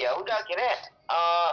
[0.02, 0.74] ya udah akhirnya
[1.10, 1.52] eh,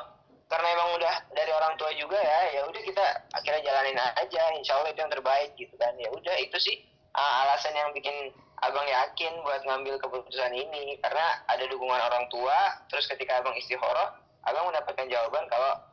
[0.49, 3.05] karena emang udah dari orang tua juga ya ya udah kita
[3.37, 4.43] akhirnya jalanin aja.
[4.57, 5.93] Insya Allah itu yang terbaik gitu kan.
[6.01, 6.77] Ya udah itu sih
[7.13, 8.33] ah, alasan yang bikin
[8.65, 10.97] abang yakin buat ngambil keputusan ini.
[11.05, 14.17] Karena ada dukungan orang tua terus ketika abang istihoroh
[14.49, 15.85] abang mendapatkan jawaban kalau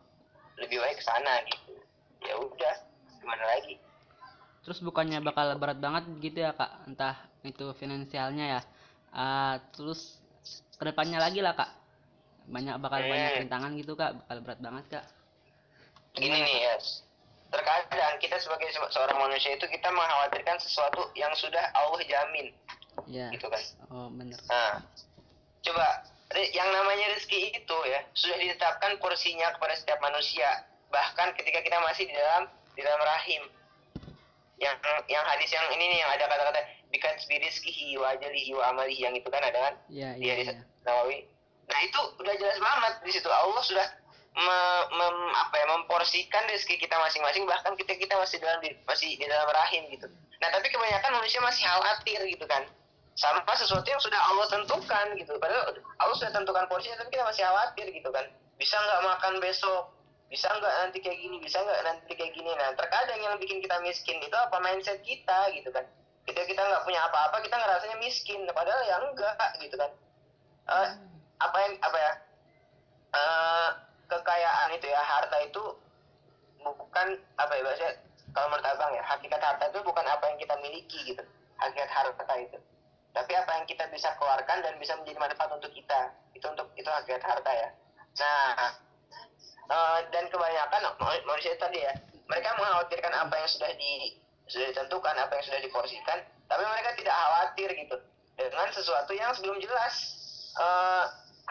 [0.63, 1.75] lebih baik ke sana gitu.
[2.23, 2.75] Ya udah
[3.19, 3.75] gimana lagi?
[4.65, 8.61] Terus bukannya bakal berat banget gitu ya kak, entah itu finansialnya ya.
[9.13, 10.17] Ah, terus
[10.79, 11.69] ke depannya lagi lah kak,
[12.47, 13.39] banyak bakal banyak Hmm.
[13.41, 15.05] rintangan gitu kak, bakal berat banget kak.
[16.13, 16.75] gini nih ya
[17.45, 22.55] terkadang kita sebagai se- seorang manusia itu kita mengkhawatirkan sesuatu yang sudah Allah jamin
[23.05, 23.27] Ya.
[23.29, 24.39] gitu kan Oh bener.
[24.45, 24.79] nah
[25.59, 25.87] coba
[26.49, 30.47] yang namanya rezeki itu ya sudah ditetapkan porsinya kepada setiap manusia
[30.87, 33.43] bahkan ketika kita masih di dalam di dalam rahim
[34.55, 39.03] yang yang hadis yang ini nih yang ada kata-kata bikan birizkihi wa ajalihi wa amalihi
[39.03, 40.63] yang itu kan ada kan Iya di iya hadis iya.
[40.81, 41.17] Nawawi.
[41.65, 43.87] Nah itu udah jelas banget di situ Allah sudah
[44.35, 49.15] me- mem- apa ya memporsikan rezeki kita masing-masing bahkan kita kita masih dalam di, masih
[49.17, 50.07] di dalam rahim gitu.
[50.43, 52.63] Nah tapi kebanyakan manusia masih khawatir gitu kan
[53.15, 55.33] sama sesuatu yang sudah Allah tentukan gitu.
[55.39, 55.71] Padahal
[56.03, 58.25] Allah sudah tentukan porsinya tapi kita masih khawatir gitu kan.
[58.59, 59.83] Bisa nggak makan besok?
[60.27, 61.37] Bisa nggak nanti kayak gini?
[61.39, 62.51] Bisa nggak nanti kayak gini?
[62.51, 65.87] Nah terkadang yang bikin kita miskin itu apa mindset kita gitu kan.
[66.27, 68.43] Ketika kita nggak punya apa-apa kita ngerasanya miskin.
[68.51, 69.91] Padahal ya enggak gitu kan
[70.65, 70.89] eh,
[71.39, 72.11] apa yang apa ya
[73.15, 73.69] eh,
[74.07, 75.63] kekayaan itu ya harta itu
[76.61, 77.87] bukan apa ya bahasa
[78.33, 81.23] kalau menurut abang ya hakikat harta itu bukan apa yang kita miliki gitu
[81.61, 82.57] hakikat harta itu.
[83.15, 86.87] Tapi apa yang kita bisa keluarkan dan bisa menjadi manfaat untuk kita itu untuk itu
[86.87, 87.69] hakikat harta ya.
[88.19, 88.71] Nah
[89.71, 91.93] eh, dan kebanyakan ma- manusia tadi ya
[92.25, 97.15] mereka mengkhawatirkan apa yang sudah di sudah ditentukan apa yang sudah diporsikan tapi mereka tidak
[97.17, 97.95] khawatir gitu
[98.35, 99.95] dengan sesuatu yang sebelum jelas.
[100.55, 101.05] Eh,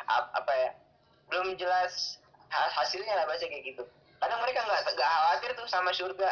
[0.08, 0.70] apa ya
[1.28, 2.20] belum jelas
[2.52, 3.82] ha- hasilnya lah bahasa kayak gitu.
[4.20, 6.30] Kadang mereka nggak nggak khawatir tuh sama surga.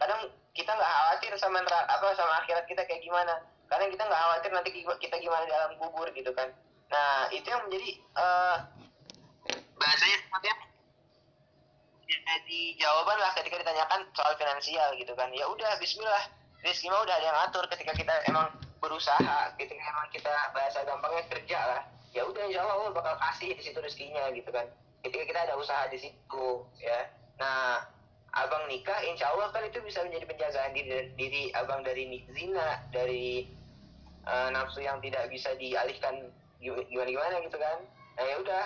[0.00, 0.20] Kadang
[0.54, 3.34] kita nggak khawatir sama apa sama akhirat kita kayak gimana.
[3.68, 6.48] Kadang kita nggak khawatir nanti ki- kita gimana dalam kubur gitu kan.
[6.92, 8.56] Nah itu yang menjadi eh,
[9.76, 10.54] bahasanya sepertinya
[12.04, 15.28] jadi jawaban lah ketika ditanyakan soal finansial gitu kan.
[15.34, 16.24] Ya udah Bismillah.
[16.64, 18.48] Rezeki mah udah ada yang ngatur ketika kita emang
[18.80, 21.82] berusaha ketika emang kita bahasa gampangnya kerja lah
[22.14, 24.70] ya udah insya Allah bakal kasih di situ rezekinya gitu kan.
[25.02, 26.46] Ketika kita ada usaha di situ
[26.78, 27.10] ya.
[27.42, 27.82] Nah
[28.34, 33.50] abang nikah insya Allah kan itu bisa menjadi penjagaan diri, diri abang dari zina dari
[34.24, 36.30] eh, nafsu yang tidak bisa dialihkan
[36.62, 37.78] gimana gimana gitu kan.
[38.16, 38.64] Nah ya udah.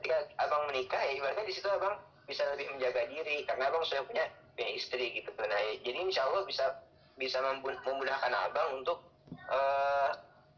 [0.00, 4.00] Ketika abang menikah ya ibaratnya di situ abang bisa lebih menjaga diri karena abang sudah
[4.08, 4.24] punya
[4.56, 6.64] punya istri gitu nah ya, jadi insya Allah bisa
[7.20, 10.10] bisa memudahkan abang untuk eh,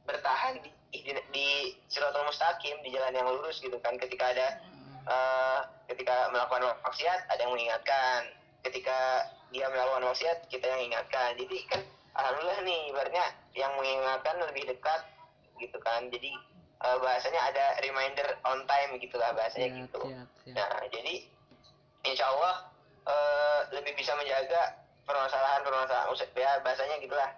[0.06, 1.48] bertahan di, di, di
[1.88, 3.94] siratul mustaqim di jalan yang lurus gitu kan.
[3.96, 4.46] Ketika ada
[5.06, 8.30] eh, ketika melakukan maksiat ada yang mengingatkan.
[8.62, 11.34] Ketika dia melakukan maksiat kita yang ingatkan.
[11.34, 11.80] Jadi kan
[12.14, 13.26] alhamdulillah nih ibaratnya
[13.58, 15.00] yang mengingatkan lebih dekat
[15.58, 16.06] gitu kan.
[16.10, 16.30] Jadi
[16.82, 20.00] eh, bahasanya ada reminder on time gitulah bahasanya gitu.
[20.58, 21.14] nah jadi
[22.02, 22.54] insya Allah
[23.06, 27.30] eh, lebih bisa menjaga permasalahan-permasalahan us- ya bahasanya gitulah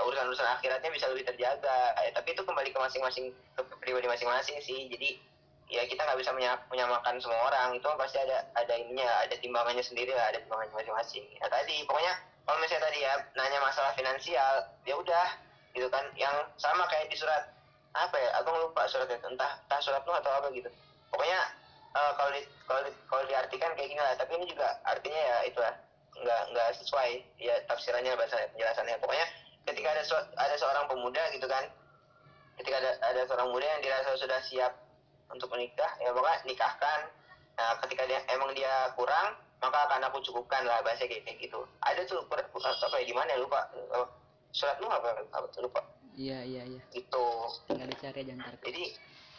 [0.00, 1.92] urusan-urusan akhiratnya bisa lebih terjaga.
[2.00, 4.88] Eh, tapi itu kembali ke masing-masing ke pribadi masing-masing sih.
[4.88, 5.20] Jadi
[5.68, 7.76] ya kita nggak bisa menya- menyamakan semua orang.
[7.76, 11.24] Itu pasti ada ada ininya ada timbangannya sendiri lah ada timbangannya masing-masing.
[11.36, 12.12] Ya tadi pokoknya
[12.48, 14.54] kalau misalnya tadi ya nanya masalah finansial
[14.88, 15.28] ya udah
[15.76, 16.04] gitu kan.
[16.16, 17.52] Yang sama kayak di surat
[17.92, 20.72] apa ya abang lupa suratnya entah entah surat nuh atau apa gitu.
[21.12, 21.40] Pokoknya
[21.92, 24.16] eh, kalau di, kalau di, kalau diartikan kayak gini lah.
[24.16, 25.76] Tapi ini juga artinya ya itu lah.
[26.12, 28.96] Nggak nggak sesuai ya tafsirannya bahasa penjelasannya.
[28.96, 29.28] Pokoknya
[29.66, 30.02] ketika ada
[30.38, 31.64] ada seorang pemuda gitu kan.
[32.58, 34.72] Ketika ada ada seorang muda yang dirasa sudah siap
[35.32, 37.00] untuk menikah ya pokoknya nikahkan.
[37.56, 41.62] Nah ketika dia emang dia kurang maka akan aku cukupkan lah bahasa kayak gitu.
[41.86, 43.70] Ada tuh per- apa ya di mana ya lupa.
[43.74, 44.06] Eh,
[44.52, 45.80] surat nuh apa, apa lupa.
[46.12, 46.82] Iya iya iya.
[46.92, 47.26] gitu.
[47.70, 48.54] Tinggal dicari aja ntar.
[48.60, 48.84] Jadi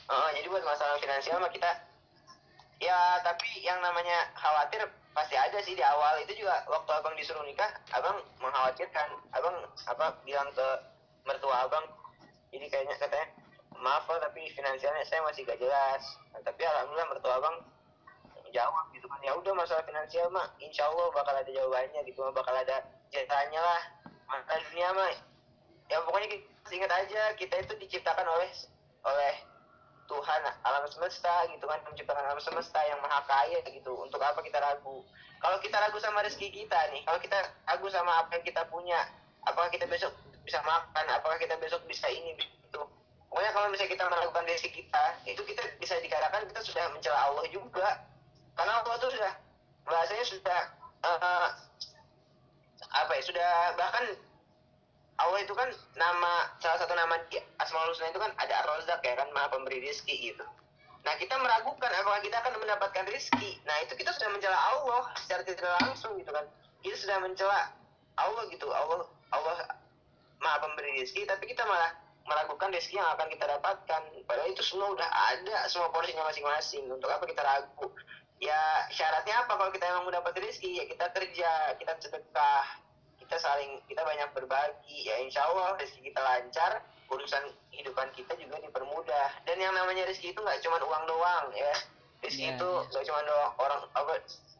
[0.10, 1.70] eh, jadi buat masalah finansial mah kita
[2.82, 4.84] ya tapi yang namanya khawatir
[5.14, 6.22] pasti ada sih di awal.
[6.26, 9.10] Itu juga waktu abang disuruh nikah abang mengkhawatirkan.
[9.34, 9.56] Abang
[9.88, 10.68] apa bilang ke
[11.24, 11.86] mertua abang
[12.54, 13.28] jadi kayaknya katanya
[13.82, 16.04] maaf pak tapi finansialnya saya masih gak jelas.
[16.32, 17.58] Nah, tapi alhamdulillah mertua abang
[18.54, 22.34] jawab gitu kan ya udah masalah finansial mah insya Allah bakal ada jawabannya gitu mah
[22.38, 23.82] bakal ada jalannya lah.
[24.30, 25.12] Masalah dunia mah
[25.90, 28.50] ya pokoknya kita ingat aja kita itu diciptakan oleh
[29.04, 29.34] oleh
[30.08, 33.94] Tuhan alam semesta gitu kan menciptakan alam semesta yang maha kaya gitu.
[34.04, 35.04] Untuk apa kita ragu?
[35.40, 37.38] Kalau kita ragu sama rezeki kita nih kalau kita
[37.68, 39.00] ragu sama apa yang kita punya
[39.44, 42.82] apakah kita besok bisa makan apakah kita besok bisa ini gitu.
[43.28, 47.46] Pokoknya kalau misalnya kita meragukan rezeki kita itu kita bisa dikatakan kita sudah mencela Allah
[47.52, 47.90] juga.
[48.54, 49.34] Karena Allah tuh sudah
[49.84, 50.60] bahasanya sudah
[51.04, 51.48] uh,
[52.94, 54.06] apa ya sudah bahkan
[55.22, 57.22] Allah itu kan nama salah satu nama
[57.62, 60.46] Asmaul Husna itu kan ada Ar-Razzaq ya kan Maha Pemberi rezeki gitu.
[61.04, 63.60] Nah, kita meragukan apakah kita akan mendapatkan rezeki.
[63.68, 66.48] Nah, itu kita sudah mencela Allah secara tidak langsung gitu kan.
[66.80, 67.76] Kita sudah mencela
[68.18, 68.72] Allah gitu.
[68.72, 69.58] Allah Allah
[70.42, 74.02] Maha Pemberi rezeki tapi kita malah meragukan rezeki yang akan kita dapatkan.
[74.26, 76.88] Padahal itu semua udah ada, semua porsinya masing-masing.
[76.90, 77.92] Untuk apa kita ragu?
[78.42, 80.84] Ya syaratnya apa kalau kita emang mendapat rezeki?
[80.84, 82.83] Ya kita kerja, kita sedekah,
[83.34, 85.10] kita saling kita banyak berbagi.
[85.10, 89.42] Ya insya Allah rezeki kita lancar urusan kehidupan kita juga dipermudah.
[89.50, 91.74] Dan yang namanya rezeki itu nggak cuma uang doang ya.
[92.22, 92.90] Rezeki Iya, itu iya.
[92.94, 94.14] nggak cuma doang orang apa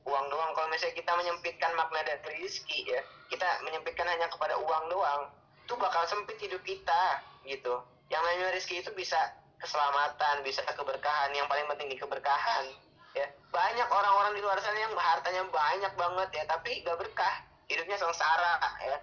[0.10, 0.52] uang doang.
[0.58, 5.30] Kalau misalnya kita menyempitkan makna dari rezeki ya kita menyempitkan hanya kepada uang doang
[5.62, 7.78] itu bakal sempit hidup kita gitu.
[8.10, 9.22] Yang namanya rezeki itu bisa
[9.62, 11.30] keselamatan bisa keberkahan.
[11.38, 12.74] Yang paling penting di keberkahan
[13.14, 13.30] ya.
[13.54, 18.62] Banyak orang-orang di luar sana yang hartanya banyak banget ya tapi gak berkah hidupnya sengsara
[18.86, 18.98] ya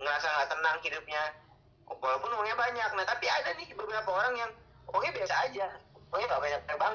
[0.00, 1.22] ngerasa nggak tenang hidupnya.
[1.86, 2.90] Walaupun uangnya banyak.
[2.98, 4.50] Nah tapi ada nih beberapa orang yang
[4.90, 5.66] uangnya biasa aja.
[6.12, 6.60] Uangnya nggak banyak.
[6.76, 6.94] Bang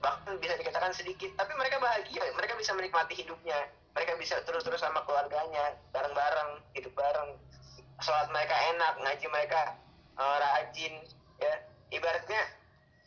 [0.00, 1.30] bahkan bisa dikatakan sedikit.
[1.36, 2.24] Tapi mereka bahagia.
[2.34, 3.68] Mereka bisa menikmati hidupnya.
[3.94, 5.76] Mereka bisa terus-terus sama keluarganya.
[5.94, 7.36] Bareng-bareng hidup bareng.
[8.02, 9.60] Sholat mereka enak ngaji mereka
[10.18, 10.94] eh, rajin
[11.38, 11.54] ya.
[11.94, 12.42] Ibaratnya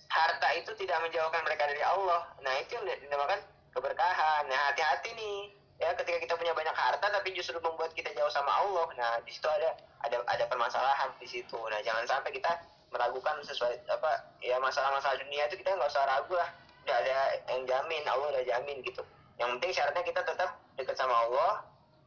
[0.08, 2.24] harta itu tidak menjauhkan mereka dari Allah.
[2.40, 3.44] Nah itu yang dinamakan
[3.76, 4.48] keberkahan.
[4.48, 8.50] Nah hati-hati nih ya ketika kita punya banyak harta tapi justru membuat kita jauh sama
[8.50, 8.88] Allah.
[8.98, 11.58] Nah di situ ada ada ada permasalahan di situ.
[11.70, 12.50] Nah jangan sampai kita
[12.90, 16.50] meragukan sesuai apa ya masalah-masalah dunia itu kita nggak usah ragu lah.
[16.88, 17.18] Udah ada
[17.52, 19.04] yang jamin Allah udah jamin gitu.
[19.38, 21.62] Yang penting syaratnya kita tetap dekat sama Allah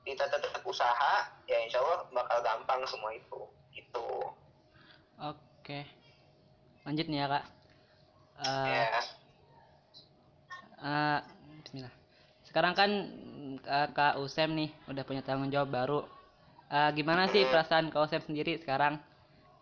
[0.05, 3.41] kita tetap usaha ya insya Allah bakal gampang semua itu.
[3.71, 4.09] Gitu.
[5.21, 5.87] Oke.
[6.89, 7.45] Lanjut nih ya, Kak.
[8.41, 9.01] Eh, ya.
[10.81, 11.19] eh,
[11.61, 11.95] bismillah.
[12.49, 12.91] Sekarang kan
[13.64, 16.01] eh, Kak Usem nih udah punya tanggung jawab baru.
[16.70, 18.96] Eh, gimana sih perasaan Kak Usem sendiri sekarang?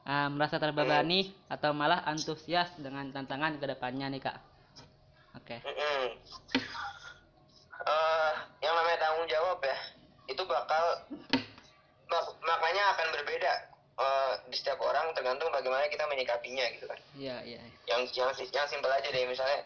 [0.04, 4.36] Eh, merasa terbebani atau malah antusias dengan tantangan ke depannya nih, Kak?
[5.36, 5.56] Oke.
[5.64, 6.04] Mm-mm.
[7.78, 9.76] Eh, yang namanya tanggung jawab ya
[10.28, 10.84] itu bakal
[12.04, 13.52] mak- maknanya akan berbeda
[13.96, 17.60] eh, di setiap orang tergantung bagaimana kita menyikapinya gitu kan Iya, iya.
[17.88, 19.64] yang yang yang simpel aja deh misalnya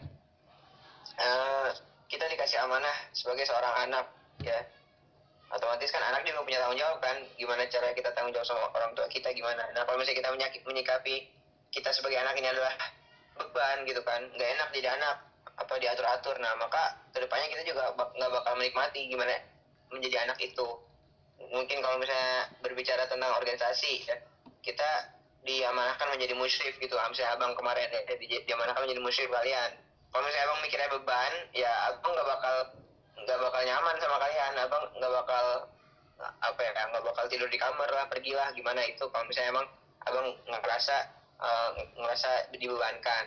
[1.19, 1.67] eh,
[2.07, 4.05] kita dikasih amanah sebagai seorang anak
[4.41, 4.59] ya.
[5.53, 7.17] Otomatis kan anak juga punya tanggung jawab kan.
[7.37, 9.69] Gimana cara kita tanggung jawab sama orang tua kita gimana?
[9.77, 10.29] Nah kalau misalnya kita
[10.65, 11.29] menyikapi
[11.69, 12.73] kita sebagai anak ini adalah
[13.37, 14.25] beban gitu kan.
[14.33, 15.15] Nggak enak jadi anak.
[15.53, 19.37] Apa diatur atur nah maka ke depannya kita juga nggak bakal menikmati gimana
[19.93, 20.67] menjadi anak itu.
[21.53, 24.17] Mungkin kalau misalnya berbicara tentang organisasi ya,
[24.65, 24.89] kita
[25.45, 26.97] diamanahkan menjadi musyrif gitu.
[26.97, 29.77] Misalnya abang kemarin ya di- diamanahkan menjadi musyrif kalian.
[30.09, 32.55] Kalau misalnya abang mikirnya beban ya abang nggak bakal
[33.23, 34.53] nggak bakal nyaman sama kalian.
[34.59, 35.45] Abang nggak bakal
[36.23, 39.03] apa ya nggak bakal tidur di kamar lah pergilah gimana itu.
[39.09, 39.67] Kalau misalnya emang
[40.03, 40.97] abang ngerasa
[41.41, 43.25] eh, ngerasa dibebankan.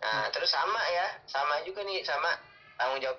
[0.00, 2.30] Nah terus sama ya sama juga nih sama
[2.76, 3.18] tanggung jawab.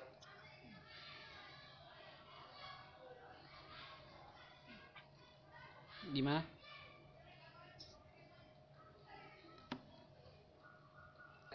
[6.08, 6.40] Gimana?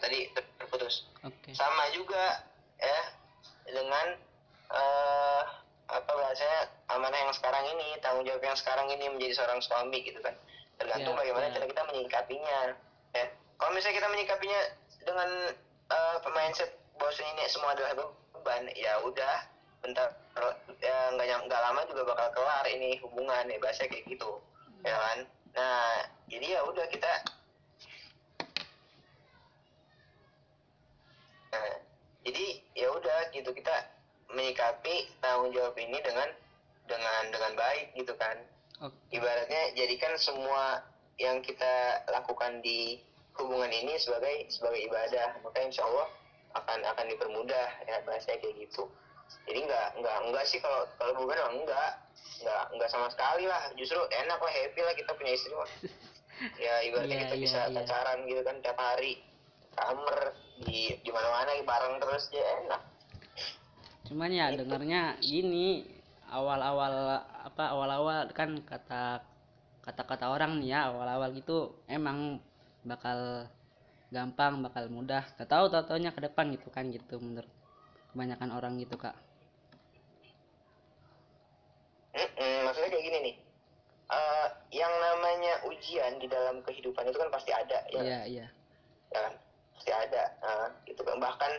[0.04, 1.08] tadi terputus.
[1.24, 1.56] Oke.
[1.56, 2.44] sama juga
[2.76, 3.00] ya
[3.72, 4.20] dengan
[4.74, 5.42] eh
[5.84, 6.60] apa bahasanya
[6.90, 10.34] amanah yang sekarang ini tanggung jawab yang sekarang ini menjadi seorang suami gitu kan.
[10.80, 11.52] Tergantung Ya, bagaimana ya.
[11.54, 12.58] cara kita menyikapinya
[13.14, 13.24] ya.
[13.54, 14.60] Kalau misalnya kita menyikapinya
[15.04, 15.28] dengan
[15.84, 17.92] eh mindset bahwasanya ini semua adalah
[18.32, 19.34] beban ya udah
[19.84, 20.08] bentar
[20.80, 24.40] ya nggak nyam- nggak lama juga bakal kelar ini hubungan ya bahasa kayak gitu
[24.82, 25.18] ya kan.
[25.54, 27.12] Nah jadi ya udah kita
[31.54, 31.74] Nah,
[32.26, 32.44] jadi
[32.74, 33.74] ya udah gitu kita
[34.34, 36.28] menyikapi tanggung jawab ini dengan
[36.84, 38.36] dengan dengan baik gitu kan.
[38.84, 38.94] Oke.
[39.14, 40.82] Ibaratnya jadikan semua
[41.16, 43.00] yang kita lakukan di
[43.38, 46.10] hubungan ini sebagai sebagai ibadah, maka insya Allah
[46.54, 48.86] akan akan dipermudah ya bahasanya kayak gitu.
[49.48, 51.90] jadi nggak nggak nggak sih kalau kalau bukan mah enggak
[52.44, 55.70] nggak nggak sama sekali lah justru enak lah happy lah kita punya istri mah
[56.60, 57.72] ya ibaratnya Iya, kita iya, bisa iya.
[57.72, 59.24] pacaran gitu kan tiap hari
[59.74, 60.18] kamar
[60.62, 62.82] di di mana mana bareng terus ya enak
[64.04, 65.88] cuman ya dengarnya gini
[66.28, 69.24] awal-awal apa awal-awal kan kata
[69.84, 72.40] kata-kata orang nih ya awal-awal gitu emang
[72.84, 73.48] bakal
[74.14, 75.26] gampang bakal mudah.
[75.34, 77.50] Gak tahu tau taunya ke depan gitu kan gitu menurut
[78.14, 79.16] kebanyakan orang gitu kak.
[82.14, 83.36] Mm-mm, maksudnya kayak gini nih.
[84.04, 84.46] Eh,
[84.78, 88.46] yang namanya ujian di dalam kehidupan itu kan pasti ada ya iya iya.
[89.10, 89.34] Ya kan?
[89.74, 91.18] Pasti ada Nah, gitu kan.
[91.18, 91.52] Bahkan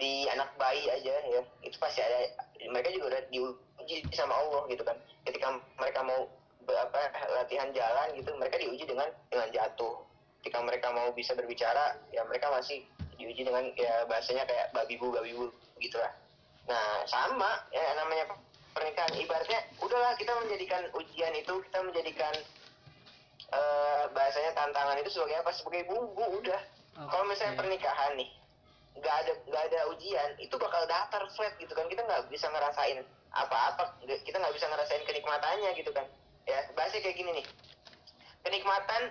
[0.00, 1.40] di anak bayi aja ya.
[1.60, 2.32] Itu pasti ada
[2.72, 4.96] mereka juga udah diuji sama Allah gitu kan.
[5.28, 6.26] Ketika mereka mau
[6.70, 7.02] apa
[7.34, 10.00] latihan jalan gitu mereka diuji dengan dengan jatuh.
[10.40, 12.82] Ketika mereka mau bisa berbicara ya mereka masih
[13.20, 16.08] diuji dengan ya bahasanya kayak babi bu babi bu gitu lah
[16.64, 18.30] nah sama ya namanya
[18.72, 19.12] pernikahan.
[19.18, 22.34] Ibaratnya udahlah kita menjadikan ujian itu kita menjadikan
[23.50, 25.50] eh, bahasanya tantangan itu sebagai apa?
[25.50, 26.62] Sebagai bumbu udah.
[27.00, 28.28] Kalau misalnya pernikahan nih
[28.98, 31.86] nggak ada nggak ada ujian itu bakal datar flat gitu kan.
[31.86, 36.06] Kita nggak bisa ngerasain apa-apa kita nggak bisa ngerasain kenikmatannya gitu kan.
[36.48, 37.46] Ya bahasanya kayak gini nih.
[38.40, 39.02] Kenikmatan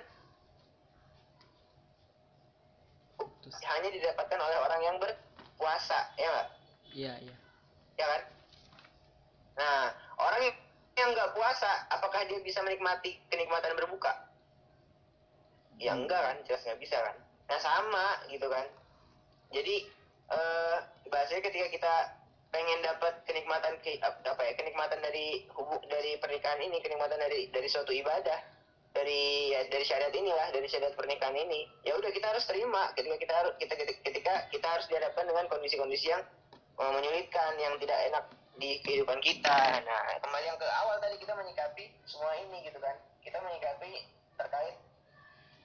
[3.49, 6.49] Terus, hanya didapatkan oleh orang yang berpuasa ya nggak?
[6.93, 7.35] Iya iya.
[7.97, 8.21] Ya kan?
[9.57, 9.79] Nah
[10.19, 10.41] orang
[10.99, 14.11] yang nggak puasa apakah dia bisa menikmati kenikmatan berbuka?
[15.79, 16.03] Ya Hmm.
[16.03, 17.15] enggak kan jelas nggak bisa kan.
[17.49, 18.67] Nah sama gitu kan
[19.49, 19.75] jadi
[20.29, 20.77] eh
[21.09, 21.93] bahasanya ketika kita
[22.49, 27.67] pengen dapat kenikmatan ke, apa ya kenikmatan dari hubung dari pernikahan ini kenikmatan dari dari
[27.69, 28.41] suatu ibadah
[28.89, 33.17] dari ya, dari syariat inilah dari syariat pernikahan ini ya udah kita harus terima ketika
[33.21, 36.25] kita harus kita ketika kita harus dihadapkan dengan kondisi-kondisi yang
[36.81, 38.25] eh, menyulitkan yang tidak enak
[38.59, 39.85] di kehidupan kita.
[39.85, 42.97] Nah kembali yang ke awal tadi kita menyikapi semua ini gitu kan.
[43.21, 44.09] Kita menyikapi
[44.41, 44.75] terkait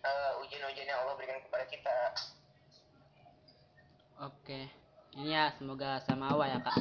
[0.05, 1.97] eh, ujian-ujian yang Allah berikan kepada kita
[4.23, 4.71] Oke,
[5.19, 6.79] ini ya semoga sama Allah ya kak.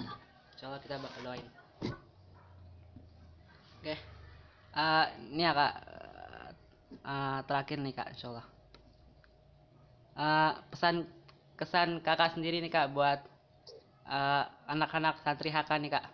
[0.53, 1.47] Insya Allah kita bakal doain.
[3.81, 3.95] Oke,
[4.73, 5.73] Eh, ini ya kak.
[7.03, 8.47] Eh, terakhir nih kak, Insya Allah.
[10.13, 11.09] Eh, pesan
[11.57, 13.25] kesan kakak sendiri nih kak buat
[14.05, 16.05] eh, anak-anak santri HK nih kak,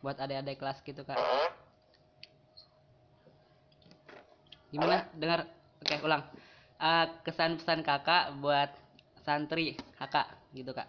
[0.00, 1.20] buat adik-adik kelas gitu kak.
[4.72, 5.04] Gimana?
[5.20, 5.44] Dengar?
[5.84, 6.24] Oke, ulang.
[6.80, 8.72] Eh, kesan pesan kakak buat
[9.20, 10.88] santri HK gitu kak.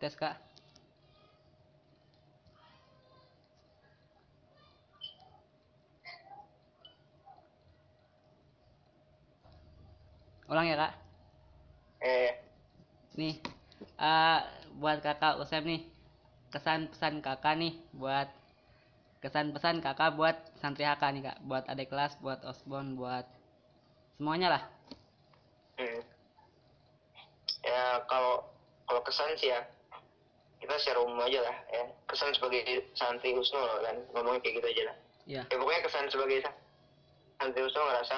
[0.00, 0.36] Tes kak.
[10.50, 10.92] Ulang ya kak.
[12.02, 12.30] eh
[13.18, 13.36] Nih,
[14.00, 14.40] eh
[14.80, 15.82] buat kakak Usep nih,
[16.52, 18.28] kesan pesan kakak nih buat
[19.22, 23.22] kesan pesan kakak buat santri HK nih kak, buat adik kelas, buat osbon, buat
[24.18, 24.62] semuanya lah.
[25.78, 26.02] Hmm.
[27.62, 28.50] Ya kalau
[28.90, 29.62] kalau kesan sih ya
[30.58, 32.62] kita secara umum aja lah ya kesan sebagai
[32.98, 34.96] santri Husnul kan ngomongnya kayak gitu aja lah.
[35.30, 35.42] Iya.
[35.46, 36.58] Ya pokoknya kesan sebagai sa-
[37.38, 38.16] santri Husnul ngerasa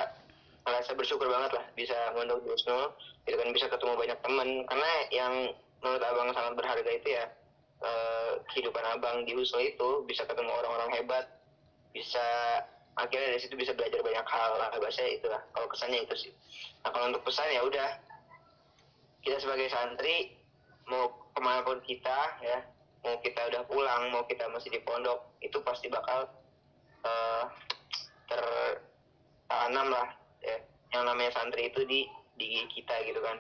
[0.65, 2.97] ngerasa bersyukur banget lah bisa mondok di Husnul
[3.29, 5.35] gitu kan bisa ketemu banyak teman karena yang
[5.85, 7.25] menurut abang sangat berharga itu ya
[7.83, 11.27] eh, kehidupan abang di Husnul itu bisa ketemu orang-orang hebat
[11.95, 12.27] bisa
[12.95, 16.33] akhirnya dari situ bisa belajar banyak hal lah bahasa itulah kalau kesannya itu sih.
[16.83, 17.89] Nah kalau untuk pesan ya udah
[19.27, 20.37] kita sebagai santri
[20.87, 22.59] mau ke mana pun kita ya
[23.03, 26.31] mau kita udah pulang mau kita masih di pondok itu pasti bakal
[27.03, 27.45] eh,
[28.31, 30.09] tertanam lah
[30.45, 30.59] ya
[30.95, 32.07] yang namanya santri itu di
[32.39, 33.39] di kita gitu kan.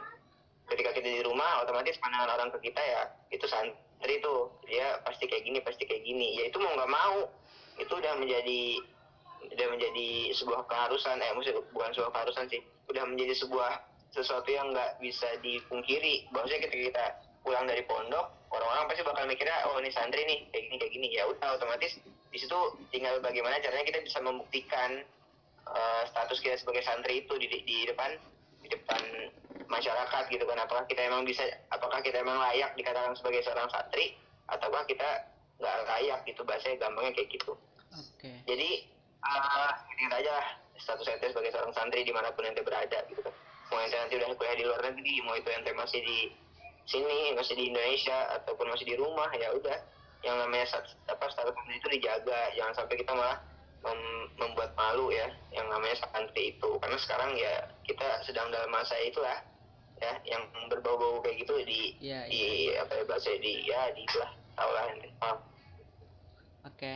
[0.64, 3.83] Ketika kita di rumah otomatis pandangan orang ke kita ya itu santri
[4.20, 6.36] tuh dia pasti kayak gini pasti kayak gini.
[6.40, 7.28] Ya itu mau nggak mau
[7.80, 8.62] itu udah menjadi
[9.54, 11.20] udah menjadi sebuah keharusan.
[11.20, 12.60] Eh maksudnya bukan sebuah keharusan sih.
[12.92, 13.70] Udah menjadi sebuah
[14.12, 16.28] sesuatu yang nggak bisa dipungkiri.
[16.30, 17.04] Bahwasanya ketika kita
[17.44, 21.06] pulang dari pondok orang-orang pasti bakal mikirnya oh ini santri nih kayak gini kayak gini.
[21.12, 21.92] Ya udah otomatis
[22.34, 22.58] di situ
[22.90, 25.06] tinggal bagaimana caranya kita bisa membuktikan
[25.70, 28.18] eh, status kita sebagai santri itu di, di depan
[28.64, 29.00] di depan
[29.66, 30.58] masyarakat gitu kan.
[30.60, 34.16] Apakah kita emang bisa apakah kita emang layak dikatakan sebagai seorang santri
[34.48, 37.52] ataukah kita nggak layak gitu bahasanya gampangnya kayak gitu.
[37.94, 38.42] Oke.
[38.42, 38.90] jadi
[39.22, 40.46] uh, ingat aja lah
[40.82, 43.34] status ente sebagai seorang santri di mana pun ente berada gitu kan.
[43.70, 46.18] Mau ente nanti udah kuliah di luar negeri mau itu ente masih di
[46.84, 49.78] sini masih di Indonesia ataupun masih di rumah ya udah.
[50.24, 53.38] Yang namanya stat- apa status santri itu dijaga jangan sampai kita malah
[53.86, 56.70] mem- membuat malu ya yang namanya namanya santri itu.
[56.82, 57.54] Karena sekarang ya
[57.86, 59.38] kita sedang dalam masa itulah
[60.04, 62.42] ya yang berbau-bau kayak gitu di Iya, di
[62.76, 64.84] apa ya bahasa di ya di lah tau lah
[65.18, 65.38] paham.
[66.68, 66.92] Oke.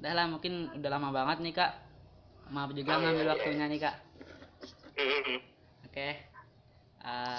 [0.00, 1.72] Udah lah mungkin udah lama banget nih kak.
[2.50, 3.96] Maaf juga Oh, ngambil iya, waktunya nih kak.
[4.96, 5.38] Hmm, hmm, hmm.
[5.88, 6.08] oke